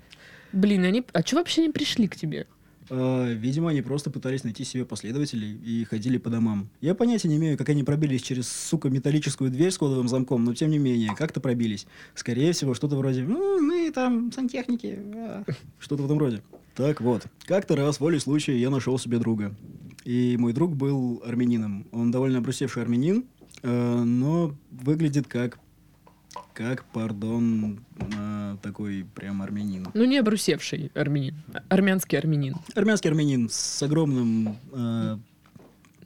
Блин, 0.53 0.83
они... 0.83 1.03
А 1.13 1.21
что 1.21 1.37
вообще 1.37 1.61
не 1.61 1.69
пришли 1.69 2.07
к 2.07 2.15
тебе? 2.15 2.47
Э, 2.89 3.33
Видимо, 3.33 3.69
они 3.69 3.81
просто 3.81 4.09
пытались 4.09 4.43
найти 4.43 4.63
себе 4.63 4.85
последователей 4.85 5.53
и 5.55 5.85
ходили 5.85 6.17
по 6.17 6.29
домам. 6.29 6.69
Я 6.81 6.93
понятия 6.93 7.29
не 7.29 7.37
имею, 7.37 7.57
как 7.57 7.69
они 7.69 7.83
пробились 7.83 8.21
через, 8.21 8.49
сука, 8.49 8.89
металлическую 8.89 9.49
дверь 9.49 9.71
с 9.71 9.77
кодовым 9.77 10.07
замком, 10.07 10.43
но 10.43 10.53
тем 10.53 10.69
не 10.69 10.77
менее, 10.77 11.15
как-то 11.15 11.39
пробились. 11.39 11.87
Скорее 12.15 12.51
всего, 12.51 12.73
что-то 12.73 12.97
вроде 12.97 13.23
«Ну, 13.23 13.61
мы 13.61 13.91
там 13.91 14.31
сантехники», 14.31 14.99
а, 15.15 15.43
что-то 15.79 16.03
в 16.03 16.05
этом 16.05 16.17
роде. 16.17 16.41
Так 16.75 17.01
вот, 17.01 17.25
как-то 17.45 17.75
раз, 17.75 17.99
волей 17.99 18.19
случая, 18.19 18.57
я 18.59 18.69
нашел 18.69 18.97
себе 18.97 19.19
друга. 19.19 19.55
И 20.03 20.35
мой 20.37 20.51
друг 20.51 20.75
был 20.75 21.21
армянином. 21.25 21.87
Он 21.91 22.11
довольно 22.11 22.39
обрусевший 22.39 22.81
армянин, 22.81 23.25
э, 23.61 24.03
но 24.03 24.55
выглядит 24.71 25.27
как, 25.27 25.59
как, 26.53 26.85
пардон, 26.91 27.79
такой 28.61 29.05
прям 29.15 29.41
армянин. 29.41 29.87
Ну, 29.93 30.05
не 30.05 30.17
обрусевший 30.17 30.91
армянин. 30.95 31.35
Армянский 31.69 32.17
армянин. 32.17 32.55
Армянский 32.75 33.09
армянин 33.09 33.49
с 33.49 33.81
огромным 33.83 34.57
э, 34.73 35.17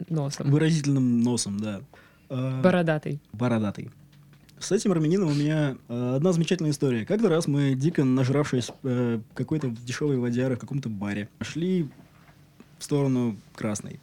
Носом. 0.10 0.52
выразительным 0.52 1.22
носом, 1.22 1.60
да. 1.60 1.82
Э, 2.30 2.62
Бородатый. 2.62 3.20
бородатый. 3.34 3.92
С 4.60 4.72
этим 4.72 4.92
армянином 4.94 5.30
у 5.30 5.34
меня 5.34 5.76
э, 5.90 6.16
одна 6.16 6.32
замечательная 6.34 6.72
история. 6.72 7.06
Как-то 7.06 7.30
раз 7.30 7.46
мы, 7.48 7.76
дико 7.76 8.04
нажравшись 8.04 8.72
э, 8.84 9.20
какой-то 9.34 9.70
дешевой 9.86 10.18
водяры 10.18 10.56
в 10.56 10.60
каком-то 10.60 10.90
баре, 10.90 11.30
шли 11.42 11.88
в 12.80 12.84
сторону 12.84 13.36
Красной. 13.56 14.00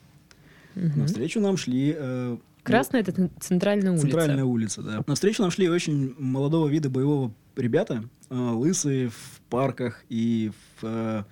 Мгм. 0.74 1.00
Навстречу 1.00 1.40
нам 1.40 1.56
шли... 1.56 1.94
э, 1.96 2.36
Красная— 2.62 3.00
это 3.02 3.12
ц- 3.12 3.30
центральная 3.40 3.90
улица. 3.92 4.06
Центральная 4.06 4.44
улица, 4.44 4.82
да. 4.82 5.04
Навстречу 5.06 5.42
нам 5.42 5.50
шли 5.50 5.68
очень 5.68 6.14
молодого 6.18 6.68
вида 6.68 6.88
боевого 6.90 7.32
ребята, 7.56 8.04
лысые, 8.40 9.08
в 9.10 9.40
парках 9.50 10.02
и 10.08 10.50
в, 10.80 10.84
э, 10.84 11.24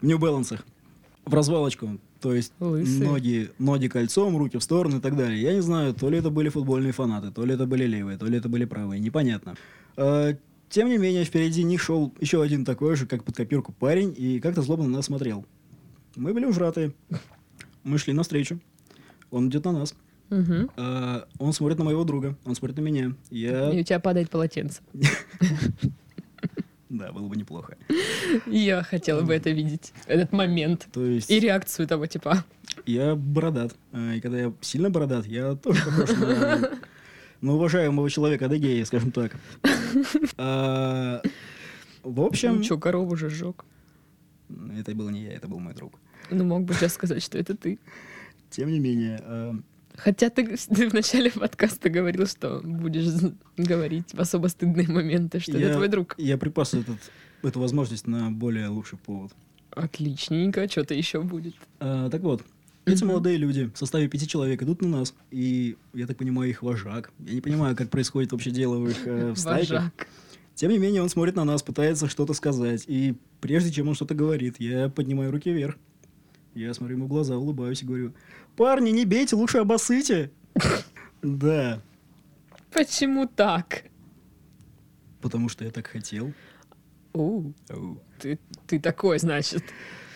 в 0.00 0.06
нью-балансах, 0.06 0.64
в 1.24 1.34
развалочку. 1.34 1.98
То 2.20 2.32
есть 2.32 2.52
Лысые. 2.58 3.04
ноги, 3.04 3.50
ноги 3.58 3.88
кольцом, 3.88 4.36
руки 4.38 4.56
в 4.56 4.62
стороны 4.62 4.96
и 4.96 5.00
так 5.00 5.14
далее. 5.16 5.40
Я 5.42 5.52
не 5.52 5.60
знаю, 5.60 5.92
то 5.92 6.08
ли 6.08 6.18
это 6.18 6.30
были 6.30 6.48
футбольные 6.48 6.92
фанаты, 6.92 7.30
то 7.30 7.44
ли 7.44 7.52
это 7.54 7.66
были 7.66 7.84
левые, 7.84 8.16
то 8.16 8.26
ли 8.26 8.38
это 8.38 8.48
были 8.48 8.64
правые, 8.64 8.98
непонятно. 9.00 9.56
Э, 9.96 10.34
Тем 10.70 10.88
не 10.88 10.96
менее, 10.96 11.24
впереди 11.24 11.62
них 11.62 11.82
шел 11.82 12.14
еще 12.20 12.42
один 12.42 12.64
такой 12.64 12.96
же, 12.96 13.06
как 13.06 13.24
под 13.24 13.36
копирку 13.36 13.72
парень, 13.72 14.14
и 14.16 14.40
как-то 14.40 14.62
злобно 14.62 14.86
на 14.86 14.96
нас 14.96 15.06
смотрел. 15.06 15.44
Мы 16.16 16.32
были 16.32 16.46
ужратые. 16.46 16.94
Мы 17.82 17.98
шли 17.98 18.14
навстречу. 18.14 18.58
Он 19.30 19.48
идет 19.48 19.64
на 19.66 19.72
нас. 19.72 19.94
А, 20.76 21.26
он 21.38 21.52
смотрит 21.52 21.78
на 21.78 21.84
моего 21.84 22.04
друга, 22.04 22.36
он 22.44 22.54
смотрит 22.54 22.78
на 22.78 22.80
меня. 22.80 23.14
Я... 23.30 23.70
И 23.70 23.80
у 23.80 23.84
тебя 23.84 24.00
падает 24.00 24.30
полотенце. 24.30 24.80
Да, 26.96 27.10
было 27.12 27.26
бы 27.28 27.36
неплохо. 27.36 27.76
Я 28.46 28.82
хотела 28.84 29.22
бы 29.22 29.34
это 29.34 29.50
видеть, 29.50 29.92
этот 30.06 30.30
момент. 30.32 30.86
То 30.92 31.04
есть 31.04 31.28
И 31.30 31.40
реакцию 31.40 31.88
того 31.88 32.06
типа. 32.06 32.44
я 32.86 33.16
бородат. 33.16 33.74
А, 33.92 34.14
И 34.14 34.20
когда 34.20 34.38
я 34.38 34.52
сильно 34.60 34.90
бородат, 34.90 35.26
я 35.26 35.54
тоже 35.56 35.84
похож 35.84 36.10
на, 36.16 36.70
на 37.40 37.52
уважаемого 37.54 38.08
человека 38.10 38.46
Адыгея, 38.46 38.84
скажем 38.84 39.10
так. 39.10 39.36
А, 40.36 41.20
в 42.02 42.20
общем, 42.20 42.56
Ну 42.58 42.62
что, 42.62 42.78
корову 42.78 43.16
же 43.16 43.28
сжег. 43.28 43.64
это 44.78 44.94
был 44.94 45.10
не 45.10 45.22
я, 45.24 45.32
это 45.32 45.48
был 45.48 45.58
мой 45.58 45.74
друг. 45.74 45.98
Ну, 46.30 46.44
мог 46.44 46.64
бы 46.64 46.74
сейчас 46.74 46.94
сказать, 46.94 47.22
что 47.22 47.38
это 47.38 47.56
ты. 47.56 47.78
Тем 48.50 48.70
не 48.70 48.78
менее, 48.78 49.18
а, 49.24 49.54
Хотя 49.96 50.30
ты, 50.30 50.56
ты 50.74 50.88
в 50.88 50.94
начале 50.94 51.30
подкаста 51.30 51.88
говорил, 51.88 52.26
что 52.26 52.60
будешь 52.64 53.32
говорить 53.56 54.12
в 54.12 54.20
особо 54.20 54.48
стыдные 54.48 54.88
моменты, 54.88 55.40
что 55.40 55.56
я, 55.58 55.66
это 55.66 55.76
твой 55.76 55.88
друг. 55.88 56.14
я 56.18 56.36
припас 56.36 56.74
этот, 56.74 56.98
эту 57.42 57.60
возможность 57.60 58.06
на 58.06 58.30
более 58.30 58.68
лучший 58.68 58.98
повод. 58.98 59.32
Отличненько, 59.70 60.68
что-то 60.68 60.94
еще 60.94 61.22
будет. 61.22 61.54
А, 61.80 62.08
так 62.10 62.22
вот, 62.22 62.42
эти 62.86 63.02
Мгм. 63.02 63.08
молодые 63.08 63.36
люди 63.38 63.70
в 63.72 63.78
составе 63.78 64.08
пяти 64.08 64.28
человек 64.28 64.62
идут 64.62 64.82
на 64.82 64.88
нас, 64.88 65.14
и 65.30 65.76
я 65.94 66.06
так 66.06 66.16
понимаю, 66.16 66.50
их 66.50 66.62
вожак. 66.62 67.12
Я 67.18 67.34
не 67.34 67.40
понимаю, 67.40 67.74
как 67.76 67.90
происходит 67.90 68.32
вообще 68.32 68.50
дело 68.50 68.78
в 68.78 68.88
их 68.88 69.06
э, 69.06 69.32
в 69.32 69.36
стайке. 69.38 69.74
Вожак. 69.74 70.08
Тем 70.54 70.70
не 70.70 70.78
менее, 70.78 71.02
он 71.02 71.08
смотрит 71.08 71.34
на 71.34 71.44
нас, 71.44 71.62
пытается 71.62 72.08
что-то 72.08 72.32
сказать, 72.34 72.84
и 72.86 73.16
прежде 73.40 73.72
чем 73.72 73.88
он 73.88 73.94
что-то 73.94 74.14
говорит, 74.14 74.56
я 74.60 74.88
поднимаю 74.88 75.32
руки 75.32 75.50
вверх. 75.50 75.76
Я 76.54 76.72
смотрю 76.74 76.96
ему 76.96 77.06
в 77.06 77.08
глаза, 77.08 77.36
улыбаюсь 77.36 77.82
и 77.82 77.86
говорю, 77.86 78.12
парни, 78.56 78.90
не 78.90 79.04
бейте, 79.04 79.36
лучше 79.36 79.58
обоссыте. 79.58 80.30
Да, 81.22 81.80
Почему 82.70 83.26
так? 83.26 83.84
потому 85.24 85.48
что 85.48 85.64
я 85.64 85.70
так 85.70 85.86
хотел. 85.86 86.34
У, 87.14 87.52
ты, 88.20 88.38
ты 88.66 88.78
такой, 88.78 89.18
значит, 89.18 89.64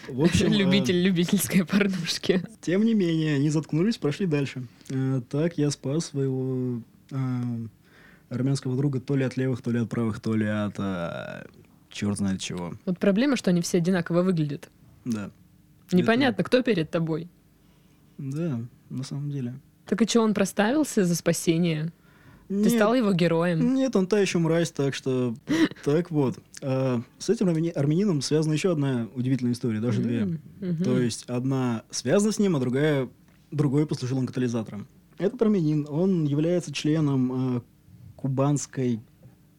В 0.06 0.20
общем, 0.20 0.46
э, 0.52 0.56
любитель 0.56 1.00
любительской 1.00 1.64
порнушки. 1.64 2.42
Тем 2.60 2.84
не 2.84 2.92
менее, 2.92 3.36
они 3.36 3.48
заткнулись, 3.48 3.96
прошли 3.96 4.26
дальше. 4.26 4.66
Э, 4.90 5.22
так 5.30 5.56
я 5.56 5.70
спас 5.70 6.06
своего 6.06 6.82
э, 7.10 7.16
армянского 8.28 8.76
друга 8.76 9.00
то 9.00 9.16
ли 9.16 9.24
от 9.24 9.38
левых, 9.38 9.62
то 9.62 9.70
ли 9.70 9.78
от 9.78 9.88
правых, 9.88 10.20
то 10.20 10.36
ли 10.36 10.46
от 10.46 10.74
э, 10.78 11.46
черт 11.88 12.18
знает 12.18 12.42
чего. 12.42 12.74
Вот 12.84 12.98
проблема, 12.98 13.36
что 13.36 13.48
они 13.48 13.62
все 13.62 13.78
одинаково 13.78 14.22
выглядят. 14.22 14.68
Да. 15.06 15.30
Непонятно, 15.90 16.44
кто 16.44 16.62
перед 16.62 16.90
тобой. 16.90 17.28
Да, 18.18 18.60
на 18.90 19.04
самом 19.04 19.30
деле. 19.30 19.54
Так 19.86 20.02
и 20.02 20.06
что, 20.06 20.20
он 20.22 20.34
проставился 20.34 21.04
за 21.04 21.14
спасение? 21.14 21.92
Ты 22.48 22.54
Нет, 22.54 22.72
стал 22.72 22.94
его 22.94 23.12
героем. 23.12 23.74
Нет, 23.74 23.94
он 23.94 24.06
та 24.06 24.18
еще 24.18 24.38
мразь, 24.38 24.70
так 24.70 24.94
что... 24.94 25.34
Так 25.84 26.10
вот. 26.10 26.38
А, 26.62 27.02
С 27.18 27.28
этим 27.28 27.48
армяни- 27.48 27.70
армянином 27.70 28.22
связана 28.22 28.54
еще 28.54 28.72
одна 28.72 29.08
удивительная 29.14 29.52
история, 29.52 29.80
даже 29.80 30.00
две. 30.02 30.38
То 30.82 30.98
есть 30.98 31.24
одна 31.26 31.82
связана 31.90 32.32
с 32.32 32.38
ним, 32.38 32.56
а 32.56 32.60
другая 32.60 33.08
другой 33.50 33.86
послужил 33.86 34.18
он 34.18 34.26
катализатором. 34.26 34.86
Этот 35.18 35.40
армянин, 35.42 35.86
он 35.88 36.24
является 36.24 36.72
членом 36.72 37.56
э, 37.56 37.60
кубанской 38.16 39.00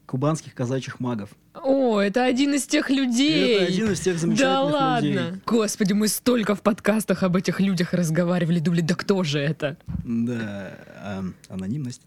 кубанских 0.09 0.55
казачьих 0.55 0.99
магов. 0.99 1.29
О, 1.53 1.99
это 1.99 2.25
один 2.25 2.55
из 2.55 2.65
тех 2.65 2.89
людей. 2.89 3.57
Это 3.57 3.65
один 3.71 3.91
из 3.91 3.99
тех 3.99 4.15
Да 4.15 4.19
замечательных 4.19 4.73
ладно. 4.73 5.07
людей. 5.07 5.41
Господи, 5.45 5.93
мы 5.93 6.07
столько 6.07 6.55
в 6.55 6.61
подкастах 6.63 7.21
об 7.21 7.35
этих 7.35 7.59
людях 7.59 7.93
разговаривали, 7.93 8.59
думали, 8.59 8.81
да 8.81 8.95
кто 8.95 9.23
же 9.23 9.39
это? 9.39 9.77
Да, 10.03 10.73
а, 10.97 11.23
анонимность. 11.47 12.01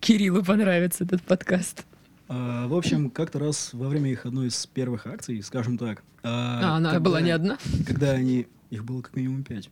Кириллу 0.00 0.42
понравится 0.44 1.04
этот 1.04 1.22
подкаст. 1.22 1.84
А, 2.28 2.66
в 2.66 2.74
общем, 2.74 3.10
как-то 3.10 3.38
раз 3.38 3.70
во 3.72 3.88
время 3.88 4.10
их 4.10 4.26
одной 4.26 4.48
из 4.48 4.66
первых 4.66 5.06
акций, 5.06 5.40
скажем 5.42 5.78
так. 5.78 6.02
А, 6.24 6.76
она 6.76 6.90
когда- 6.90 7.00
была 7.00 7.20
не 7.20 7.30
одна? 7.30 7.58
Когда 7.86 8.10
они... 8.10 8.46
Их 8.70 8.84
было 8.84 9.02
как 9.02 9.14
минимум 9.16 9.42
пять. 9.44 9.68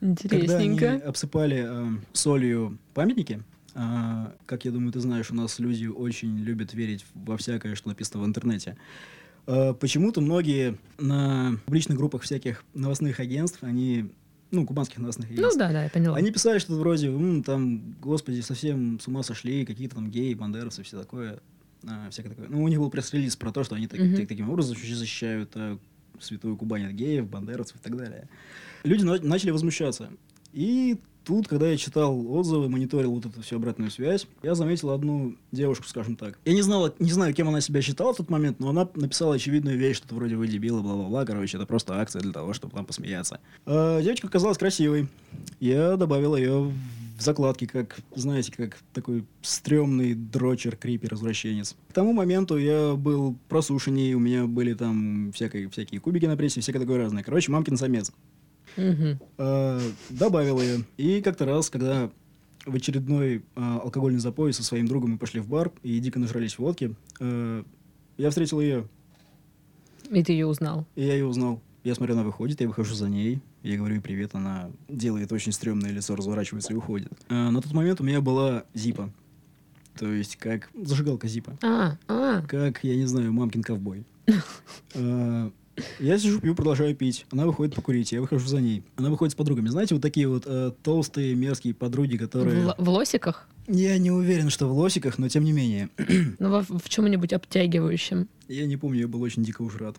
Когда 0.00 0.12
они 0.58 0.66
Интересненько. 0.68 0.94
обсыпали 1.08 1.64
э, 1.68 1.98
солью 2.12 2.78
памятники, 2.94 3.42
а, 3.74 4.32
как 4.46 4.64
я 4.64 4.70
думаю, 4.70 4.92
ты 4.92 5.00
знаешь, 5.00 5.30
у 5.30 5.34
нас 5.34 5.58
люди 5.58 5.86
очень 5.86 6.36
любят 6.38 6.72
верить 6.72 7.04
во 7.14 7.36
всякое, 7.36 7.74
что 7.74 7.88
написано 7.88 8.22
в 8.22 8.26
интернете. 8.26 8.76
А, 9.46 9.72
почему-то 9.74 10.20
многие 10.20 10.76
на 10.98 11.58
публичных 11.64 11.98
группах 11.98 12.22
всяких 12.22 12.64
новостных 12.74 13.18
агентств, 13.20 13.58
они, 13.62 14.10
ну, 14.52 14.64
кубанских 14.66 14.98
новостных 14.98 15.30
Ну 15.30 15.34
агентств, 15.36 15.58
да, 15.58 15.72
да, 15.72 15.82
я 15.84 15.88
поняла. 15.90 16.16
они 16.16 16.30
писали 16.30 16.58
что-то 16.58 16.78
вроде, 16.78 17.08
«М, 17.08 17.42
там, 17.42 17.96
господи, 18.00 18.40
совсем 18.40 19.00
с 19.00 19.08
ума 19.08 19.22
сошли, 19.24 19.66
какие-то 19.66 19.96
там 19.96 20.10
геи, 20.10 20.34
бандеровцы, 20.34 20.82
все 20.84 20.98
такое, 20.98 21.40
а, 21.84 22.08
всякое 22.10 22.30
такое. 22.30 22.48
Ну, 22.48 22.62
у 22.62 22.68
них 22.68 22.78
был 22.78 22.90
пресс-релиз 22.90 23.34
про 23.36 23.50
то, 23.52 23.64
что 23.64 23.74
они 23.74 23.88
так- 23.88 23.98
Мгм. 24.00 24.14
так- 24.16 24.28
таким 24.28 24.48
образом 24.50 24.76
защищают 24.76 25.50
а, 25.56 25.76
святую 26.20 26.56
Кубань 26.56 26.84
от 26.86 26.92
геев, 26.92 27.28
бандеровцев 27.28 27.76
и 27.76 27.80
так 27.80 27.96
далее. 27.96 28.28
Люди 28.84 29.04
на- 29.04 29.20
начали 29.20 29.50
возмущаться. 29.50 30.10
И 30.52 30.96
тут, 31.24 31.46
когда 31.46 31.68
я 31.68 31.76
читал 31.76 32.18
отзывы, 32.32 32.68
мониторил 32.68 33.12
вот 33.12 33.26
эту 33.26 33.42
всю 33.42 33.56
обратную 33.56 33.90
связь, 33.90 34.26
я 34.42 34.54
заметил 34.54 34.90
одну 34.90 35.36
девушку, 35.52 35.84
скажем 35.86 36.16
так. 36.16 36.38
Я 36.44 36.54
не 36.54 36.62
знал, 36.62 36.94
не 36.98 37.10
знаю, 37.10 37.34
кем 37.34 37.48
она 37.48 37.60
себя 37.60 37.82
считала 37.82 38.14
в 38.14 38.16
тот 38.16 38.30
момент, 38.30 38.60
но 38.60 38.70
она 38.70 38.88
написала 38.94 39.34
очевидную 39.34 39.76
вещь, 39.76 39.98
что-то 39.98 40.14
вроде 40.14 40.36
«вы 40.36 40.48
дебилы», 40.48 40.80
бла-бла-бла. 40.82 41.24
Короче, 41.26 41.58
это 41.58 41.66
просто 41.66 42.00
акция 42.00 42.22
для 42.22 42.32
того, 42.32 42.54
чтобы 42.54 42.74
там 42.74 42.86
посмеяться. 42.86 43.40
А, 43.66 44.00
девочка 44.00 44.26
оказалась 44.28 44.56
красивой. 44.58 45.08
Я 45.60 45.96
добавил 45.96 46.34
ее 46.34 46.72
в 47.18 47.20
закладки, 47.22 47.66
как, 47.66 47.98
знаете, 48.14 48.52
как 48.56 48.78
такой 48.94 49.24
стрёмный 49.42 50.14
дрочер, 50.14 50.76
крипер, 50.76 51.14
извращенец. 51.14 51.74
К 51.90 51.92
тому 51.92 52.12
моменту 52.12 52.56
я 52.56 52.94
был 52.94 53.36
просушенней, 53.48 54.14
у 54.14 54.20
меня 54.20 54.46
были 54.46 54.72
там 54.72 55.32
всякие, 55.34 55.68
всякие 55.68 56.00
кубики 56.00 56.26
на 56.26 56.36
прессе, 56.36 56.60
всякое 56.60 56.78
такое 56.78 56.98
разное. 56.98 57.24
Короче, 57.24 57.50
мамкин 57.50 57.76
самец. 57.76 58.12
А, 59.38 59.80
добавил 60.10 60.60
ее. 60.60 60.84
И 60.96 61.20
как-то 61.20 61.44
раз, 61.44 61.68
когда 61.70 62.10
в 62.64 62.74
очередной 62.74 63.44
а, 63.56 63.80
алкогольный 63.80 64.20
запой 64.20 64.52
со 64.52 64.62
своим 64.62 64.86
другом 64.86 65.12
мы 65.12 65.18
пошли 65.18 65.40
в 65.40 65.48
бар 65.48 65.72
и 65.82 65.98
дико 65.98 66.18
нажрались 66.18 66.58
водки, 66.58 66.94
а, 67.20 67.64
я 68.16 68.30
встретил 68.30 68.60
ее, 68.60 68.86
И 70.10 70.22
ты 70.22 70.32
ее 70.32 70.46
узнал. 70.46 70.86
и 70.94 71.04
я 71.04 71.14
ее 71.14 71.26
узнал. 71.26 71.60
Я 71.84 71.94
смотрю, 71.94 72.14
она 72.14 72.24
выходит, 72.24 72.60
я 72.60 72.68
выхожу 72.68 72.94
за 72.94 73.08
ней. 73.08 73.40
Я 73.62 73.76
говорю 73.76 73.94
ей 73.96 74.00
привет, 74.00 74.34
она 74.34 74.70
делает 74.88 75.32
очень 75.32 75.52
стрёмное 75.52 75.90
лицо, 75.90 76.14
разворачивается 76.16 76.72
и 76.72 76.76
уходит. 76.76 77.12
А, 77.28 77.50
на 77.50 77.60
тот 77.62 77.72
момент 77.72 78.00
у 78.00 78.04
меня 78.04 78.20
была 78.20 78.64
зипа. 78.74 79.10
То 79.98 80.12
есть 80.12 80.36
как 80.36 80.70
зажигалка 80.80 81.26
зипа. 81.26 81.58
А, 81.62 81.96
а. 82.06 82.42
Как, 82.42 82.84
я 82.84 82.94
не 82.94 83.06
знаю, 83.06 83.32
мамкин 83.32 83.62
ковбой. 83.62 84.04
А, 84.94 85.50
Я 86.00 86.18
сижу, 86.18 86.40
пью, 86.40 86.54
продолжаю 86.54 86.94
пить. 86.94 87.26
Она 87.30 87.46
выходит 87.46 87.74
покурить, 87.74 88.12
я 88.12 88.20
выхожу 88.20 88.46
за 88.46 88.60
ней. 88.60 88.82
Она 88.96 89.10
выходит 89.10 89.32
с 89.32 89.34
подругами. 89.34 89.68
Знаете, 89.68 89.94
вот 89.94 90.02
такие 90.02 90.28
вот 90.28 90.44
э, 90.46 90.72
толстые, 90.82 91.34
мерзкие 91.34 91.74
подруги, 91.74 92.16
В, 92.16 92.20
которые... 92.20 92.62
л- 92.62 92.74
в 92.78 92.88
лосиках? 92.88 93.48
Я 93.66 93.98
не 93.98 94.10
уверен, 94.10 94.50
что 94.50 94.66
в 94.68 94.72
лосиках, 94.72 95.18
но 95.18 95.28
тем 95.28 95.44
не 95.44 95.52
менее. 95.52 95.88
Ну, 96.38 96.50
во- 96.50 96.62
в 96.78 96.88
чем-нибудь 96.88 97.32
обтягивающем. 97.32 98.28
Я 98.48 98.66
не 98.66 98.76
помню, 98.76 99.00
я 99.00 99.08
был 99.08 99.22
очень 99.22 99.42
дико 99.44 99.62
ужрат. 99.62 99.96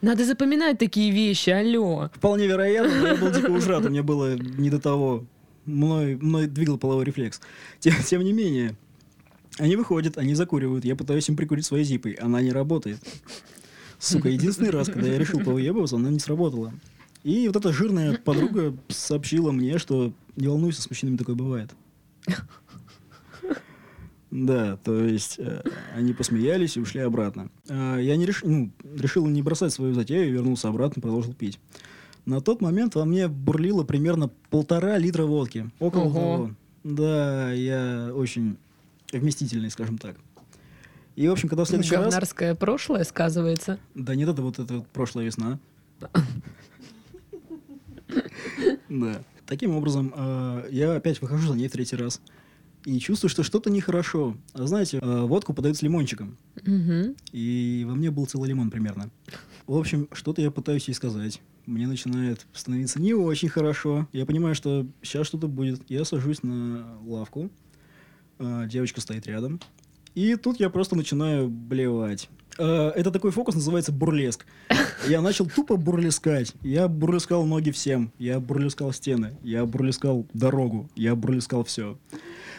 Надо 0.00 0.24
запоминать 0.24 0.78
такие 0.78 1.12
вещи, 1.12 1.50
алло. 1.50 2.10
Вполне 2.14 2.46
вероятно, 2.46 3.00
но 3.00 3.06
я 3.08 3.14
был 3.16 3.30
дико 3.30 3.50
ужрат, 3.50 3.84
у 3.86 3.88
меня 3.88 4.02
было 4.02 4.34
не 4.36 4.68
до 4.70 4.80
того. 4.80 5.24
Мной, 5.64 6.16
мной 6.16 6.48
двигал 6.48 6.76
половой 6.76 7.04
рефлекс. 7.04 7.40
Тем, 7.78 7.94
тем 8.04 8.22
не 8.24 8.32
менее, 8.32 8.74
они 9.58 9.76
выходят, 9.76 10.18
они 10.18 10.34
закуривают, 10.34 10.84
я 10.84 10.96
пытаюсь 10.96 11.28
им 11.28 11.36
прикурить 11.36 11.64
своей 11.66 11.84
зипой, 11.84 12.12
она 12.14 12.40
не 12.40 12.50
работает. 12.50 12.98
Сука, 14.02 14.28
единственный 14.28 14.70
раз, 14.70 14.88
когда 14.88 15.06
я 15.06 15.16
решил 15.16 15.38
повыебываться, 15.38 15.94
она 15.94 16.10
не 16.10 16.18
сработала. 16.18 16.74
И 17.22 17.46
вот 17.46 17.54
эта 17.54 17.72
жирная 17.72 18.16
подруга 18.16 18.76
сообщила 18.88 19.52
мне, 19.52 19.78
что 19.78 20.12
не 20.34 20.48
волнуйся, 20.48 20.82
с 20.82 20.90
мужчинами 20.90 21.16
такое 21.16 21.36
бывает. 21.36 21.70
Да, 24.32 24.78
то 24.78 25.04
есть 25.04 25.38
э, 25.38 25.62
они 25.94 26.14
посмеялись 26.14 26.78
и 26.78 26.80
ушли 26.80 27.00
обратно. 27.02 27.50
А, 27.68 27.98
я 27.98 28.16
не 28.16 28.24
реш... 28.24 28.42
ну, 28.42 28.72
решил 28.82 29.26
не 29.26 29.42
бросать 29.42 29.74
свою 29.74 29.92
затею, 29.92 30.32
вернулся 30.32 30.68
обратно, 30.68 31.02
продолжил 31.02 31.34
пить. 31.34 31.60
На 32.24 32.40
тот 32.40 32.62
момент 32.62 32.94
во 32.94 33.04
мне 33.04 33.28
бурлило 33.28 33.84
примерно 33.84 34.30
полтора 34.48 34.96
литра 34.96 35.26
водки. 35.26 35.70
Около 35.78 36.04
Ого. 36.04 36.12
того. 36.14 36.50
Да, 36.82 37.52
я 37.52 38.10
очень 38.14 38.56
вместительный, 39.12 39.70
скажем 39.70 39.98
так. 39.98 40.16
И, 41.16 41.28
в 41.28 41.32
общем, 41.32 41.48
когда 41.48 41.64
в 41.64 41.68
следующий 41.68 41.94
раз... 41.94 42.04
Говнарское 42.04 42.54
прошлое 42.54 43.04
сказывается. 43.04 43.78
Да 43.94 44.14
нет, 44.14 44.28
это 44.28 44.42
вот 44.42 44.58
это 44.58 44.78
вот 44.78 44.86
прошлая 44.88 45.26
весна. 45.26 45.58
Да. 48.88 49.22
Таким 49.46 49.74
образом, 49.74 50.12
э, 50.14 50.68
я 50.70 50.94
опять 50.94 51.22
выхожу 51.22 51.48
за 51.48 51.54
ней 51.54 51.68
в 51.68 51.72
третий 51.72 51.96
раз. 51.96 52.20
И 52.84 52.98
чувствую, 52.98 53.30
что 53.30 53.42
что-то 53.42 53.70
нехорошо. 53.70 54.36
А 54.54 54.66
знаете, 54.66 54.98
э, 55.00 55.20
водку 55.22 55.54
подают 55.54 55.76
с 55.78 55.82
лимончиком. 55.82 56.36
И 57.32 57.84
во 57.88 57.94
мне 57.94 58.10
был 58.10 58.26
целый 58.26 58.48
лимон 58.48 58.70
примерно. 58.70 59.10
В 59.66 59.76
общем, 59.76 60.08
что-то 60.12 60.42
я 60.42 60.50
пытаюсь 60.50 60.88
ей 60.88 60.94
сказать. 60.94 61.40
мне 61.66 61.86
начинает 61.86 62.46
становиться 62.52 63.00
не 63.00 63.14
очень 63.14 63.48
хорошо. 63.48 64.08
Я 64.12 64.26
понимаю, 64.26 64.54
что 64.54 64.86
сейчас 65.02 65.26
что-то 65.26 65.48
будет. 65.48 65.80
Я 65.88 66.04
сажусь 66.04 66.42
на 66.42 66.98
лавку, 67.04 67.50
а, 68.38 68.66
девочка 68.66 69.00
стоит 69.00 69.26
рядом, 69.26 69.60
и 70.14 70.36
тут 70.36 70.60
я 70.60 70.70
просто 70.70 70.96
начинаю 70.96 71.48
блевать. 71.48 72.28
А, 72.58 72.90
это 72.90 73.10
такой 73.10 73.30
фокус, 73.30 73.54
называется 73.54 73.92
бурлеск. 73.92 74.44
Я 75.08 75.20
начал 75.20 75.46
тупо 75.46 75.76
бурлескать. 75.76 76.52
Я 76.62 76.88
бурлескал 76.88 77.44
ноги 77.46 77.70
всем. 77.70 78.12
Я 78.18 78.40
бурлескал 78.40 78.92
стены. 78.92 79.32
Я 79.42 79.64
бурлескал 79.64 80.26
дорогу. 80.34 80.88
Я 80.94 81.14
бурлескал 81.14 81.64
все. 81.64 81.98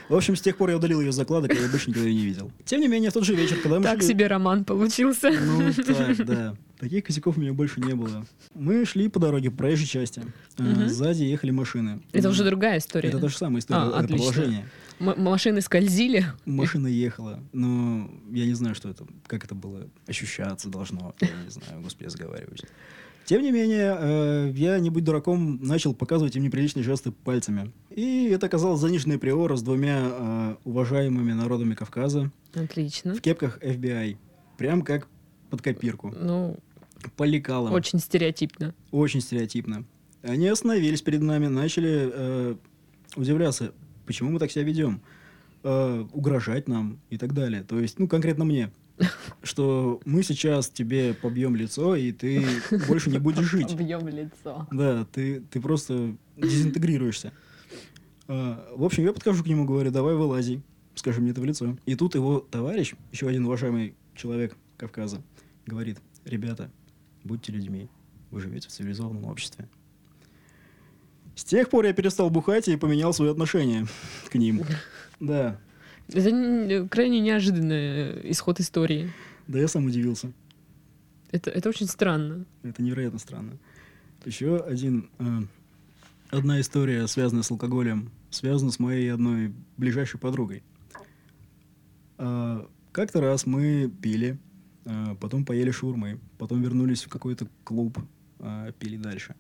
В 0.09 0.15
общем, 0.15 0.35
с 0.35 0.41
тех 0.41 0.57
пор 0.57 0.69
я 0.71 0.75
удалил 0.75 0.99
ее 0.99 1.13
закладок, 1.13 1.53
и 1.53 1.61
я 1.61 1.67
больше 1.69 1.89
никогда 1.89 2.09
ее 2.09 2.15
не 2.15 2.25
видел. 2.25 2.51
Тем 2.65 2.81
не 2.81 2.87
менее, 2.89 3.09
в 3.09 3.13
тот 3.13 3.23
же 3.23 3.35
вечер, 3.35 3.55
когда 3.63 3.77
мы 3.79 3.83
Так 3.85 3.99
шли- 3.99 4.07
себе 4.09 4.27
роман 4.27 4.65
получился. 4.65 5.31
Ну, 5.31 5.71
так, 5.71 6.25
да. 6.25 6.55
Таких 6.77 7.05
косяков 7.05 7.37
у 7.37 7.39
меня 7.41 7.53
больше 7.53 7.79
не 7.79 7.93
было. 7.93 8.25
Мы 8.53 8.83
шли 8.85 9.07
по 9.07 9.19
дороге, 9.19 9.49
по 9.49 9.57
проезжей 9.59 9.87
части. 9.87 10.21
Мгм. 10.57 10.89
Сзади 10.89 11.23
ехали 11.23 11.51
машины. 11.51 12.01
Это 12.11 12.27
уже 12.29 12.43
другая 12.43 12.79
история. 12.79 13.07
Это 13.09 13.19
та 13.19 13.29
же 13.29 13.37
самая 13.37 13.59
история, 13.61 13.79
А, 13.79 13.87
это 13.89 13.97
отлично. 13.99 14.25
продолжение. 14.27 14.69
М- 15.11 15.21
машины 15.23 15.61
скользили. 15.61 16.25
Машина 16.45 16.87
ехала, 16.87 17.39
но 17.51 18.09
я 18.31 18.45
не 18.45 18.53
знаю, 18.53 18.75
что 18.75 18.89
это, 18.89 19.05
как 19.27 19.43
это 19.45 19.55
было 19.55 19.87
ощущаться 20.07 20.69
должно. 20.69 21.13
Я 21.21 21.29
не 21.43 21.49
знаю, 21.49 21.81
господи, 21.81 22.05
я 22.05 22.09
заговариваюсь. 22.09 22.61
Тем 23.25 23.41
не 23.41 23.51
менее, 23.51 23.95
э, 23.97 24.51
я, 24.55 24.79
не 24.79 24.89
будь 24.89 25.05
дураком, 25.05 25.57
начал 25.61 25.93
показывать 25.93 26.35
им 26.35 26.43
неприличные 26.43 26.83
жесты 26.83 27.11
пальцами. 27.11 27.71
И 27.89 28.25
это 28.25 28.47
оказалось 28.47 28.81
заниженная 28.81 29.17
приора 29.17 29.55
с 29.55 29.61
двумя 29.61 29.99
э, 30.03 30.55
уважаемыми 30.65 31.31
народами 31.31 31.73
Кавказа 31.73 32.31
Отлично. 32.53 33.13
в 33.15 33.21
кепках 33.21 33.59
FBI. 33.63 34.17
Прям 34.57 34.81
как 34.81 35.07
под 35.49 35.61
копирку. 35.61 36.13
Ну, 36.19 36.57
По 37.15 37.23
лекалам. 37.23 37.71
очень 37.73 37.99
стереотипно. 37.99 38.75
Очень 38.91 39.21
стереотипно. 39.21 39.85
Они 40.21 40.47
остановились 40.49 41.01
перед 41.01 41.21
нами, 41.21 41.47
начали 41.47 42.11
э, 42.13 42.55
удивляться, 43.15 43.71
почему 44.05 44.31
мы 44.31 44.39
так 44.39 44.51
себя 44.51 44.63
ведем, 44.63 45.01
э, 45.63 46.05
угрожать 46.11 46.67
нам 46.67 46.99
и 47.09 47.17
так 47.17 47.33
далее. 47.33 47.63
То 47.63 47.79
есть, 47.79 47.99
ну, 47.99 48.07
конкретно 48.07 48.45
мне. 48.45 48.71
Что 49.43 49.99
мы 50.05 50.23
сейчас 50.23 50.69
тебе 50.69 51.13
побьем 51.13 51.55
лицо, 51.55 51.95
и 51.95 52.11
ты 52.11 52.45
больше 52.87 53.09
не 53.09 53.17
будешь 53.17 53.45
жить. 53.45 53.73
Объем 53.73 54.07
лицо. 54.07 54.67
Да, 54.71 55.05
ты, 55.11 55.41
ты 55.41 55.59
просто 55.59 56.15
дезинтегрируешься. 56.37 57.33
А, 58.27 58.73
в 58.75 58.83
общем, 58.83 59.03
я 59.03 59.13
подхожу 59.13 59.43
к 59.43 59.47
нему, 59.47 59.65
говорю, 59.65 59.91
давай 59.91 60.15
вылази, 60.15 60.61
скажи 60.95 61.21
мне 61.21 61.31
это 61.31 61.41
в 61.41 61.45
лицо. 61.45 61.77
И 61.85 61.95
тут 61.95 62.15
его 62.15 62.39
товарищ, 62.39 62.93
еще 63.11 63.27
один 63.27 63.45
уважаемый 63.45 63.95
человек 64.15 64.55
Кавказа, 64.77 65.21
говорит, 65.65 65.99
ребята, 66.25 66.71
будьте 67.23 67.51
людьми, 67.51 67.89
вы 68.31 68.41
живете 68.41 68.67
в 68.67 68.71
цивилизованном 68.71 69.25
обществе. 69.25 69.67
С 71.35 71.43
тех 71.43 71.69
пор 71.69 71.85
я 71.85 71.93
перестал 71.93 72.29
бухать 72.29 72.67
и 72.67 72.75
поменял 72.77 73.13
свои 73.13 73.29
отношения 73.29 73.87
к 74.29 74.35
ним. 74.35 74.63
Да, 75.19 75.59
Это 76.09 76.87
крайне 76.89 77.19
неожиданный 77.19 78.31
исход 78.31 78.59
истории. 78.59 79.11
да 79.47 79.59
я 79.59 79.67
сам 79.67 79.85
удивился. 79.85 80.31
Это, 81.31 81.49
это 81.49 81.69
очень 81.69 81.87
странно. 81.87 82.45
Это 82.61 82.83
невероятно 82.83 83.19
странно. 83.19 83.57
Еще 84.23 84.57
один, 84.57 85.09
э, 85.19 85.39
одна 86.29 86.61
история, 86.61 87.07
связанная 87.07 87.43
с 87.43 87.51
алкоголем, 87.51 88.11
связана 88.29 88.71
с 88.71 88.79
моей 88.79 89.11
одной 89.11 89.53
ближайшей 89.77 90.19
подругой. 90.19 90.63
А, 92.17 92.67
как-то 92.91 93.21
раз 93.21 93.45
мы 93.45 93.91
пили, 94.01 94.37
а, 94.85 95.15
потом 95.15 95.45
поели 95.45 95.71
шурмы, 95.71 96.19
потом 96.37 96.61
вернулись 96.61 97.03
в 97.03 97.09
какой-то 97.09 97.47
клуб, 97.63 97.97
а, 98.39 98.71
пили 98.73 98.97
дальше. 98.97 99.35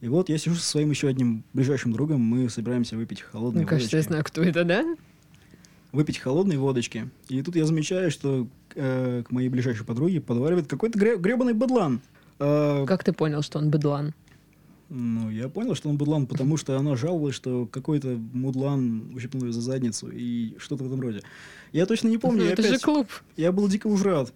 И 0.00 0.08
вот 0.08 0.28
я 0.28 0.36
сижу 0.38 0.56
со 0.56 0.66
своим 0.66 0.90
еще 0.90 1.08
одним 1.08 1.44
ближайшим 1.52 1.92
другом, 1.92 2.20
мы 2.20 2.48
собираемся 2.50 2.96
выпить 2.96 3.20
холодной 3.22 3.60
Мне 3.62 3.68
кажется, 3.68 3.96
я 3.96 4.00
водочки. 4.00 4.08
знаю, 4.10 4.24
кто 4.24 4.42
это, 4.42 4.64
да? 4.64 4.96
Выпить 5.92 6.18
холодной 6.18 6.56
водочки. 6.56 7.08
И 7.28 7.40
тут 7.42 7.56
я 7.56 7.64
замечаю, 7.64 8.10
что 8.10 8.46
э, 8.74 9.22
к 9.26 9.30
моей 9.30 9.48
ближайшей 9.48 9.86
подруге 9.86 10.20
подваливает 10.20 10.66
какой-то 10.66 10.98
гре- 10.98 11.16
гребаный 11.16 11.52
быдлан. 11.54 12.00
А, 12.40 12.84
Как 12.84 13.04
ты 13.04 13.12
понял, 13.12 13.42
что 13.42 13.58
он 13.60 13.70
быдлан? 13.70 14.12
Ну, 14.90 15.30
я 15.30 15.48
понял, 15.48 15.74
что 15.74 15.88
он 15.88 15.96
быдлан, 15.96 16.26
потому 16.26 16.56
что 16.56 16.76
она 16.76 16.94
жаловалась, 16.96 17.34
что 17.34 17.66
какой-то 17.66 18.18
мудлан 18.32 19.14
ущипнул 19.14 19.44
ее 19.44 19.52
за 19.52 19.60
задницу 19.62 20.10
и 20.12 20.54
что-то 20.58 20.84
в 20.84 20.88
этом 20.88 21.00
роде. 21.00 21.22
Я 21.72 21.86
точно 21.86 22.08
не 22.08 22.18
помню, 22.18 22.44
Ну, 22.44 22.50
это 22.50 22.60
опять- 22.62 22.74
же 22.74 22.78
клуб. 22.80 23.08
я 23.36 23.50
был 23.52 23.66
дико 23.68 23.86
уж 23.86 24.02
рад. 24.02 24.32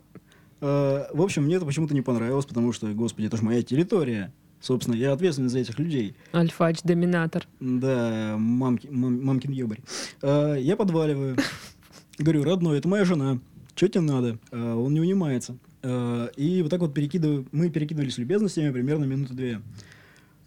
А, 0.61 1.09
в 1.12 1.21
общем, 1.21 1.44
мне 1.44 1.57
это 1.57 1.66
почему-то 1.66 1.92
не 1.92 2.01
понравилось, 2.03 2.47
потому 2.47 2.73
что, 2.73 2.87
господи, 2.88 3.27
это 3.27 3.37
же 3.37 3.42
моя 3.42 3.62
территория. 3.62 4.33
Собственно, 4.61 4.94
я 4.97 5.12
ответственен 5.12 5.49
за 5.49 5.61
этих 5.61 5.79
людей. 5.79 6.14
Альфач, 6.35 6.83
доминатор. 6.83 7.47
Да, 7.61 8.37
мамки, 8.38 8.88
мам- 8.88 9.23
мамкин 9.25 9.53
ебарь. 9.53 9.81
А, 10.23 10.55
я 10.55 10.77
подваливаю. 10.77 11.37
Говорю, 12.18 12.42
родной, 12.44 12.79
это 12.79 12.88
моя 12.88 13.05
жена. 13.05 13.38
Что 13.77 13.88
тебе 13.88 14.01
надо? 14.01 14.38
А, 14.51 14.75
он 14.77 14.92
не 14.94 15.01
унимается. 15.01 15.57
А, 15.83 16.27
и 16.37 16.62
вот 16.62 16.71
так 16.71 16.81
вот 16.81 16.92
перекидываю, 16.92 17.47
мы 17.53 17.71
перекидывались 17.71 18.18
любезностями 18.18 18.71
примерно 18.73 19.05
минуты 19.05 19.35
две. 19.35 19.61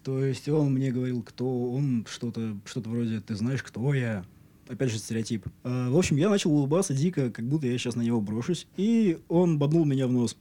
То 0.04 0.22
есть 0.24 0.48
он 0.48 0.74
мне 0.74 0.90
говорил, 0.90 1.22
кто 1.22 1.72
он, 1.72 2.04
что-то 2.10 2.56
что 2.66 2.80
вроде, 2.80 3.20
ты 3.20 3.34
знаешь, 3.34 3.62
кто 3.62 3.94
я. 3.94 4.24
Опять 4.68 4.90
же, 4.90 4.98
стереотип. 4.98 5.46
А, 5.64 5.90
в 5.90 5.96
общем, 5.96 6.16
я 6.16 6.28
начал 6.28 6.52
улыбаться 6.52 6.92
дико, 6.92 7.30
как 7.30 7.46
будто 7.46 7.66
я 7.66 7.78
сейчас 7.78 7.96
на 7.96 8.02
него 8.02 8.20
брошусь. 8.20 8.66
И 8.76 9.18
он 9.28 9.58
боднул 9.58 9.84
меня 9.84 10.06
в 10.06 10.12
нос. 10.12 10.36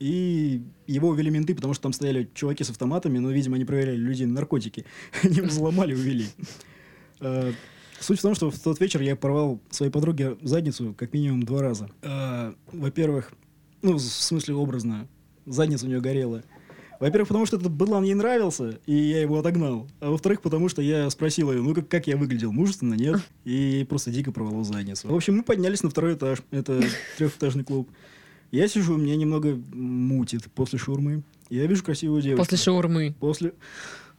И 0.00 0.62
его 0.86 1.10
увели 1.10 1.30
менты, 1.30 1.54
потому 1.54 1.74
что 1.74 1.84
там 1.84 1.92
стояли 1.92 2.28
чуваки 2.34 2.64
с 2.64 2.70
автоматами, 2.70 3.18
но, 3.18 3.30
видимо, 3.30 3.56
они 3.56 3.66
проверяли 3.66 3.96
людей 3.96 4.26
на 4.26 4.34
наркотики. 4.34 4.86
Они 5.22 5.42
взломали 5.42 5.94
увели. 5.94 6.26
А, 7.20 7.52
Суть 8.00 8.18
в 8.18 8.22
том, 8.22 8.34
что 8.34 8.50
в 8.50 8.58
тот 8.58 8.80
вечер 8.80 9.02
я 9.02 9.14
порвал 9.14 9.60
своей 9.68 9.92
подруге 9.92 10.38
задницу 10.40 10.94
как 10.96 11.12
минимум 11.12 11.42
два 11.42 11.60
раза. 11.60 11.90
А, 12.02 12.54
Во-первых, 12.72 13.32
ну, 13.82 13.94
в 13.94 14.00
смысле 14.00 14.54
образно, 14.54 15.06
задница 15.44 15.84
у 15.84 15.88
нее 15.88 16.00
горела. 16.00 16.42
Во-первых, 16.98 17.28
потому 17.28 17.46
что 17.46 17.56
этот 17.56 17.70
быдлан 17.70 18.04
ей 18.04 18.14
нравился, 18.14 18.78
и 18.86 18.94
я 18.94 19.20
его 19.20 19.38
отогнал. 19.38 19.86
А 20.00 20.10
во-вторых, 20.10 20.40
потому 20.42 20.68
что 20.68 20.80
я 20.82 21.08
спросил 21.10 21.50
ее, 21.50 21.62
ну 21.62 21.74
как, 21.74 21.88
как 21.88 22.06
я 22.06 22.16
выглядел, 22.16 22.52
мужественно, 22.52 22.94
нет? 22.94 23.20
И 23.44 23.86
просто 23.88 24.10
дико 24.10 24.32
порвал 24.32 24.64
задницу. 24.64 25.08
В 25.08 25.14
общем, 25.14 25.36
мы 25.36 25.42
поднялись 25.42 25.82
на 25.82 25.88
второй 25.90 26.14
этаж. 26.14 26.42
Это 26.50 26.82
трехэтажный 27.16 27.64
клуб. 27.64 27.90
Я 28.50 28.68
сижу, 28.68 28.96
меня 28.96 29.16
немного 29.16 29.60
мутит 29.72 30.44
после 30.54 30.78
шурмы. 30.78 31.22
Я 31.48 31.66
вижу 31.66 31.84
красивую 31.84 32.22
девушку. 32.22 32.44
После 32.44 32.58
шаурмы. 32.58 33.14
После, 33.20 33.52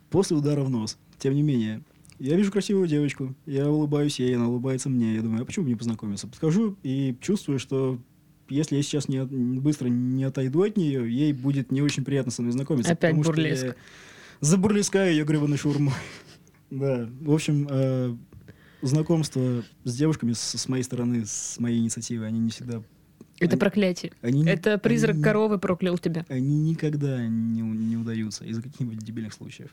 после 0.09 0.37
удара 0.37 0.61
в 0.61 0.69
нос. 0.69 0.97
Тем 1.17 1.33
не 1.35 1.41
менее, 1.41 1.81
я 2.19 2.35
вижу 2.35 2.51
красивую 2.51 2.87
девочку, 2.87 3.35
я 3.45 3.69
улыбаюсь 3.69 4.19
ей, 4.19 4.35
она 4.35 4.47
улыбается 4.47 4.89
мне. 4.89 5.15
Я 5.15 5.21
думаю, 5.21 5.41
а 5.41 5.45
почему 5.45 5.65
бы 5.65 5.69
не 5.69 5.75
познакомиться? 5.75 6.27
Подхожу 6.27 6.77
и 6.83 7.15
чувствую, 7.19 7.57
что 7.59 7.99
если 8.47 8.75
я 8.75 8.83
сейчас 8.83 9.07
не, 9.07 9.17
от- 9.17 9.31
быстро 9.31 9.87
не 9.87 10.23
отойду 10.23 10.63
от 10.63 10.77
нее, 10.77 11.11
ей 11.11 11.33
будет 11.33 11.71
не 11.71 11.81
очень 11.81 12.03
приятно 12.03 12.31
со 12.31 12.41
мной 12.41 12.51
знакомиться. 12.51 12.91
Опять 12.91 13.11
потому 13.11 13.23
что 13.23 13.31
бурлеск. 13.33 13.63
я 13.65 13.75
Забурлескаю 14.41 15.11
ее 15.11 15.23
гребаной 15.23 15.57
шурмой. 15.57 15.93
Да, 16.69 17.09
в 17.19 17.33
общем, 17.33 17.67
э, 17.69 18.15
знакомства 18.81 19.61
с 19.83 19.93
девушками 19.93 20.31
с, 20.31 20.39
с 20.39 20.69
моей 20.69 20.83
стороны, 20.83 21.25
с 21.25 21.59
моей 21.59 21.79
инициативы, 21.79 22.25
они 22.25 22.39
не 22.39 22.49
всегда... 22.49 22.81
Это 23.41 23.53
Они- 23.53 23.59
проклятие. 23.59 24.11
Они, 24.21 24.45
Это 24.45 24.77
призрак 24.77 25.15
они 25.15 25.23
коровы 25.23 25.57
проклял 25.57 25.97
тебя. 25.97 26.25
Они 26.29 26.59
никогда 26.59 27.25
не, 27.27 27.61
не 27.61 27.97
удаются 27.97 28.45
из-за 28.45 28.61
каких-нибудь 28.61 28.99
дебильных 28.99 29.33
случаев. 29.33 29.71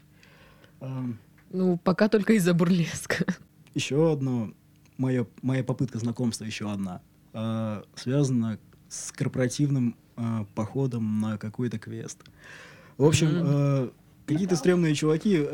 Ну, 1.50 1.78
пока 1.84 2.08
только 2.08 2.32
из-за 2.32 2.54
бурлеска. 2.54 3.24
Еще 3.74 4.10
одно, 4.10 4.52
моя, 4.96 5.26
моя 5.42 5.62
попытка 5.62 5.98
знакомства, 5.98 6.44
еще 6.44 6.70
одна, 6.72 7.00
а, 7.32 7.84
связана 7.94 8.58
с 8.88 9.12
корпоративным 9.12 9.94
а, 10.16 10.46
походом 10.54 11.20
на 11.20 11.38
какой-то 11.38 11.78
квест. 11.78 12.18
В 12.96 13.04
общем, 13.04 13.28
а, 13.32 13.92
какие-то 14.26 14.56
стрёмные 14.56 14.94
чуваки 14.94 15.46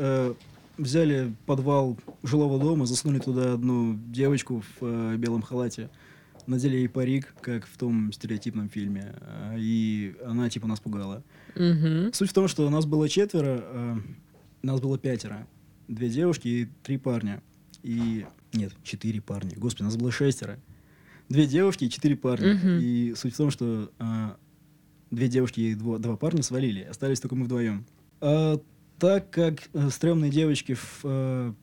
взяли 0.77 1.35
подвал 1.45 1.97
жилого 2.23 2.59
дома, 2.59 2.85
засунули 2.85 3.19
туда 3.19 3.53
одну 3.53 3.95
девочку 4.07 4.63
в 4.79 5.15
белом 5.17 5.41
халате, 5.41 5.89
надели 6.47 6.77
ей 6.77 6.89
парик, 6.89 7.33
как 7.41 7.65
в 7.65 7.77
том 7.77 8.11
стереотипном 8.11 8.69
фильме, 8.69 9.15
а, 9.21 9.55
и 9.57 10.15
она 10.25 10.49
типа 10.49 10.67
нас 10.67 10.79
пугала. 10.79 11.23
Мгм. 11.55 12.13
Суть 12.13 12.29
в 12.29 12.33
том, 12.33 12.47
что 12.47 12.69
нас 12.69 12.85
было 12.85 13.09
четверо, 13.09 13.59
а, 13.61 13.97
нас 14.61 14.81
было 14.81 14.97
пятеро. 14.97 15.47
Две 15.87 16.09
девушки 16.09 16.47
и 16.47 16.67
три 16.83 16.97
парня. 16.97 17.41
И... 17.83 18.25
Нет, 18.53 18.73
четыре 18.83 19.21
парня. 19.21 19.51
Господи, 19.55 19.83
нас 19.83 19.97
было 19.97 20.11
шестеро. 20.11 20.59
Две 21.29 21.45
девушки 21.45 21.85
и 21.85 21.89
четыре 21.89 22.15
парня. 22.15 22.55
Мгм. 22.55 22.79
И 22.81 23.13
суть 23.15 23.33
в 23.33 23.37
том, 23.37 23.51
что 23.51 23.91
а, 23.99 24.37
две 25.11 25.27
девушки 25.27 25.59
и 25.59 25.75
дво- 25.75 25.99
два 25.99 26.17
парня 26.17 26.41
свалили. 26.43 26.81
Остались 26.81 27.19
только 27.19 27.35
мы 27.35 27.45
вдвоем. 27.45 27.85
А, 28.21 28.59
так 28.97 29.29
как 29.29 29.69
э, 29.73 29.89
стрёмные 29.89 30.31
девочки 30.31 30.73
в, 30.73 31.01
э, 31.03 31.53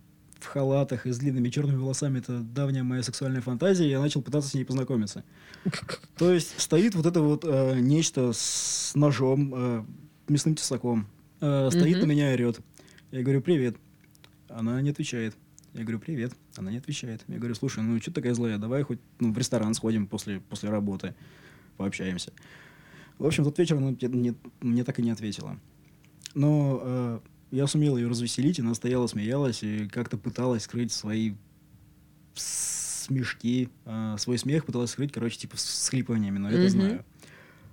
в 0.42 0.46
халатах 0.46 1.07
и 1.07 1.12
с 1.12 1.18
длинными 1.18 1.48
черными 1.48 1.76
волосами 1.76 2.18
это 2.18 2.40
давняя 2.40 2.83
моя 2.83 3.02
сексуальная 3.02 3.40
фантазия, 3.40 3.88
я 3.88 4.00
начал 4.00 4.22
пытаться 4.22 4.50
с 4.50 4.55
ней 4.55 4.64
познакомиться. 4.64 5.24
То 6.18 6.33
есть 6.33 6.59
стоит 6.61 6.94
вот 6.94 7.07
это 7.07 7.20
вот 7.20 7.44
э, 7.44 7.78
нечто 7.81 8.33
с 8.33 8.92
ножом, 8.94 9.52
э, 9.55 9.85
мясным 10.28 10.55
тесаком. 10.55 11.07
э, 11.40 11.70
стоит 11.70 12.00
на 12.00 12.07
меня 12.07 12.31
и 12.31 12.35
орет. 12.35 12.61
Я 13.11 13.22
говорю, 13.22 13.40
привет. 13.42 13.76
Она 14.48 14.81
не 14.81 14.90
отвечает. 14.90 15.35
Я 15.74 15.83
говорю, 15.83 16.00
привет. 16.00 16.33
Она 16.57 16.70
не 16.70 16.78
отвечает. 16.78 17.24
Я 17.28 17.38
говорю, 17.38 17.55
слушай, 17.55 17.83
ну 17.83 17.98
что 18.00 18.12
такая 18.12 18.35
злая? 18.35 18.59
Давай 18.59 18.83
хоть 18.83 18.98
ну, 19.20 19.33
в 19.33 19.38
ресторан 19.38 19.72
сходим 19.74 20.07
после, 20.07 20.40
после 20.40 20.68
работы, 20.70 21.14
пообщаемся. 21.76 22.33
В 23.18 23.26
общем, 23.26 23.44
тот 23.44 23.59
вечер 23.59 23.76
она 23.76 23.90
мне, 23.90 24.09
мне- 24.09 24.35
мне 24.61 24.85
так 24.85 24.98
и 24.98 25.02
не 25.02 25.11
ответила. 25.11 25.59
Но 26.35 26.81
э, 26.83 27.20
я 27.53 27.67
сумел 27.69 27.97
ее 27.97 28.09
развеселить, 28.09 28.59
она 28.59 28.75
стояла, 28.75 29.07
смеялась 29.07 29.62
и 29.62 29.87
как-то 29.88 30.17
пыталась 30.17 30.65
скрыть 30.65 30.91
свои 30.93 31.35
смешки, 32.35 33.69
э, 33.85 34.17
свой 34.19 34.38
смех 34.38 34.65
пыталась 34.65 34.91
скрыть, 34.91 35.12
короче, 35.12 35.38
типа 35.38 35.57
с 35.57 35.62
всхлипываниями, 35.65 36.38
но 36.38 36.51
я 36.51 36.59
это 36.59 36.69
знаю. 36.71 37.05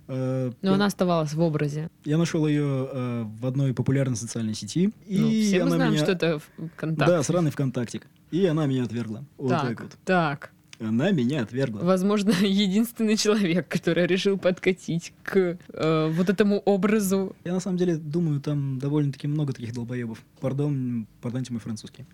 Э, 0.08 0.52
Но 0.62 0.74
она 0.74 0.86
оставалась 0.86 1.32
в 1.34 1.40
образе. 1.40 1.88
я 2.04 2.18
нашел 2.18 2.46
ее 2.46 2.88
э, 2.92 3.22
в 3.40 3.46
одной 3.46 3.72
популярной 3.74 4.16
социальной 4.16 4.54
сети. 4.54 4.92
И 5.06 5.18
Ну, 5.18 5.28
все 5.30 5.58
мы 5.60 5.62
она 5.66 5.76
знаем, 5.76 5.92
меня... 5.92 6.02
что 6.02 6.12
это 6.12 6.38
в- 6.40 6.68
контакт. 6.76 7.08
Да, 7.10 7.22
сраный 7.22 7.50
ВКонтактик. 7.52 8.06
И 8.32 8.44
она 8.46 8.66
меня 8.66 8.84
отвергла. 8.84 9.24
Вот 9.38 9.50
так, 9.50 9.68
так, 9.68 9.80
вот. 9.82 9.98
так. 10.04 10.52
Она 10.80 11.10
меня 11.10 11.42
отвергла. 11.42 11.80
Возможно, 11.80 12.30
единственный 12.40 13.16
человек, 13.16 13.68
который 13.68 14.06
решил 14.06 14.38
подкатить 14.38 15.12
к 15.22 15.58
э, 15.68 16.08
вот 16.10 16.30
этому 16.30 16.58
образу. 16.60 17.36
Я 17.44 17.52
на 17.52 17.60
самом 17.60 17.76
деле 17.76 17.96
думаю, 17.96 18.40
там 18.40 18.78
довольно-таки 18.78 19.28
много 19.28 19.52
таких 19.52 19.74
долбоебов. 19.74 20.22
Пардон, 20.40 21.06
пардоньте 21.20 21.52
мой 21.52 21.60
французский. 21.60 22.06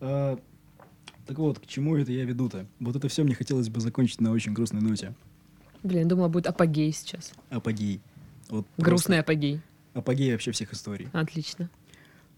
А, 0.00 0.38
так 1.26 1.38
вот, 1.38 1.58
к 1.58 1.66
чему 1.66 1.96
это 1.96 2.12
я 2.12 2.24
веду-то? 2.24 2.66
Вот 2.80 2.96
это 2.96 3.08
все 3.08 3.24
мне 3.24 3.34
хотелось 3.34 3.70
бы 3.70 3.80
закончить 3.80 4.20
на 4.20 4.30
очень 4.30 4.52
грустной 4.52 4.82
ноте. 4.82 5.14
Блин, 5.82 6.06
думала, 6.06 6.28
будет 6.28 6.46
апогей 6.46 6.92
сейчас. 6.92 7.32
Апогей. 7.48 8.00
Вот 8.50 8.66
Грустный 8.76 9.20
апогей. 9.20 9.60
Апогей 9.94 10.32
вообще 10.32 10.52
всех 10.52 10.74
историй. 10.74 11.08
Отлично. 11.12 11.70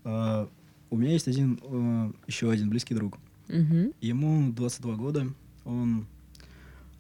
А, 0.05 0.49
у 0.91 0.97
меня 0.97 1.11
есть 1.11 1.27
один, 1.27 1.59
э, 1.63 2.13
еще 2.29 2.49
один 2.51 2.71
близкий 2.71 2.95
друг. 2.95 3.19
Мгм. 3.49 3.93
Ему 4.01 4.53
22 4.53 4.95
года. 4.95 5.27
Он 5.65 6.07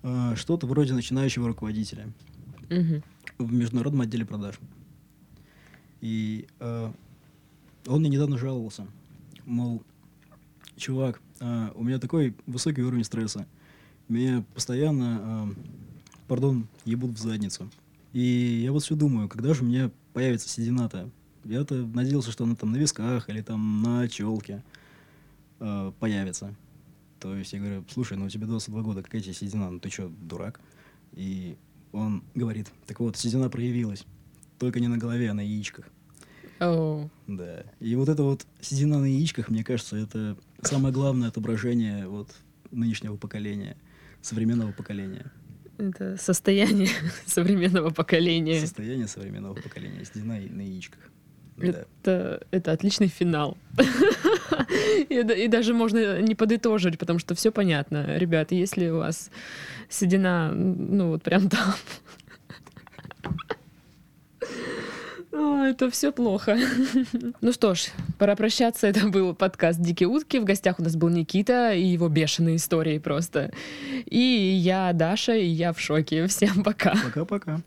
э, 0.02 0.34
что-то 0.36 0.66
вроде 0.66 0.94
начинающего 0.94 1.48
руководителя 1.48 2.08
Мгм. 2.70 3.02
в 3.38 3.52
международном 3.52 4.02
отделе 4.02 4.24
продаж. 4.24 4.58
И 6.00 6.46
э, 6.60 6.92
он 7.86 8.00
мне 8.00 8.10
недавно 8.10 8.36
жаловался, 8.38 8.86
мол, 9.46 9.82
чувак, 10.76 11.20
э, 11.40 11.70
у 11.74 11.84
меня 11.84 11.98
такой 11.98 12.34
высокий 12.46 12.82
уровень 12.82 13.04
стресса, 13.04 13.46
меня 14.08 14.44
постоянно, 14.54 15.54
э, 15.56 15.60
пардон, 16.28 16.66
ебут 16.84 17.12
в 17.12 17.18
задницу. 17.18 17.70
И 18.12 18.62
я 18.64 18.72
вот 18.72 18.82
все 18.82 18.94
думаю, 18.94 19.28
когда 19.28 19.54
же 19.54 19.62
у 19.62 19.66
меня 19.66 19.90
появится 20.12 20.48
седина-то? 20.48 21.10
Я-то 21.44 21.74
надеялся, 21.74 22.30
что 22.32 22.44
она 22.44 22.54
там 22.54 22.72
на 22.72 22.76
висках 22.76 23.28
или 23.28 23.42
там 23.42 23.82
на 23.82 24.08
челке 24.08 24.62
э, 25.60 25.92
появится. 26.00 26.54
То 27.24 27.34
есть 27.34 27.54
я 27.54 27.58
говорю, 27.58 27.86
слушай, 27.90 28.18
ну 28.18 28.26
у 28.26 28.28
тебя 28.28 28.46
22 28.46 28.82
года, 28.82 29.02
какая 29.02 29.22
тебе 29.22 29.32
седина? 29.32 29.70
Ну 29.70 29.80
ты 29.80 29.88
что, 29.88 30.10
дурак? 30.10 30.60
И 31.12 31.56
он 31.90 32.22
говорит, 32.34 32.70
так 32.86 33.00
вот, 33.00 33.16
седина 33.16 33.48
проявилась. 33.48 34.04
Только 34.58 34.78
не 34.78 34.88
на 34.88 34.98
голове, 34.98 35.30
а 35.30 35.34
на 35.34 35.40
яичках. 35.40 35.88
Оу. 36.60 37.10
Да. 37.26 37.64
И 37.80 37.96
вот 37.96 38.10
это 38.10 38.24
вот 38.24 38.46
седина 38.60 38.98
на 38.98 39.06
яичках, 39.06 39.48
мне 39.48 39.64
кажется, 39.64 39.96
это 39.96 40.36
самое 40.60 40.92
главное 40.92 41.28
отображение 41.28 42.06
вот 42.08 42.28
нынешнего 42.70 43.16
поколения, 43.16 43.78
современного 44.20 44.72
поколения. 44.72 45.32
Это 45.78 46.18
состояние 46.18 46.90
современного 47.24 47.88
поколения. 47.88 48.60
Состояние 48.60 49.08
современного 49.08 49.54
поколения. 49.54 50.04
Седина 50.04 50.34
на 50.34 50.60
яичках. 50.60 51.00
Да. 51.56 51.86
Это, 52.02 52.46
это 52.50 52.72
отличный 52.72 53.08
финал. 53.08 53.56
И, 55.08 55.14
и 55.14 55.48
даже 55.48 55.74
можно 55.74 56.20
не 56.20 56.34
подытожить, 56.34 56.98
потому 56.98 57.18
что 57.18 57.34
все 57.34 57.50
понятно. 57.50 58.16
Ребят, 58.16 58.52
если 58.52 58.88
у 58.88 58.98
вас 58.98 59.30
седина, 59.88 60.52
ну 60.52 61.08
вот 61.08 61.22
прям 61.22 61.48
там, 61.48 61.74
это 65.64 65.90
все 65.90 66.12
плохо. 66.12 66.58
Ну 67.40 67.52
что 67.52 67.74
ж, 67.74 67.88
пора 68.18 68.36
прощаться. 68.36 68.86
Это 68.86 69.08
был 69.08 69.34
подкаст 69.34 69.80
«Дикие 69.80 70.08
утки». 70.08 70.38
В 70.38 70.44
гостях 70.44 70.78
у 70.78 70.82
нас 70.82 70.96
был 70.96 71.08
Никита 71.08 71.72
и 71.72 71.82
его 71.82 72.08
бешеные 72.08 72.56
истории 72.56 72.98
просто. 72.98 73.52
И 74.06 74.18
я 74.18 74.92
Даша, 74.92 75.34
и 75.34 75.46
я 75.46 75.72
в 75.72 75.80
шоке. 75.80 76.26
Всем 76.26 76.62
пока. 76.62 76.94
Пока-пока. 77.04 77.60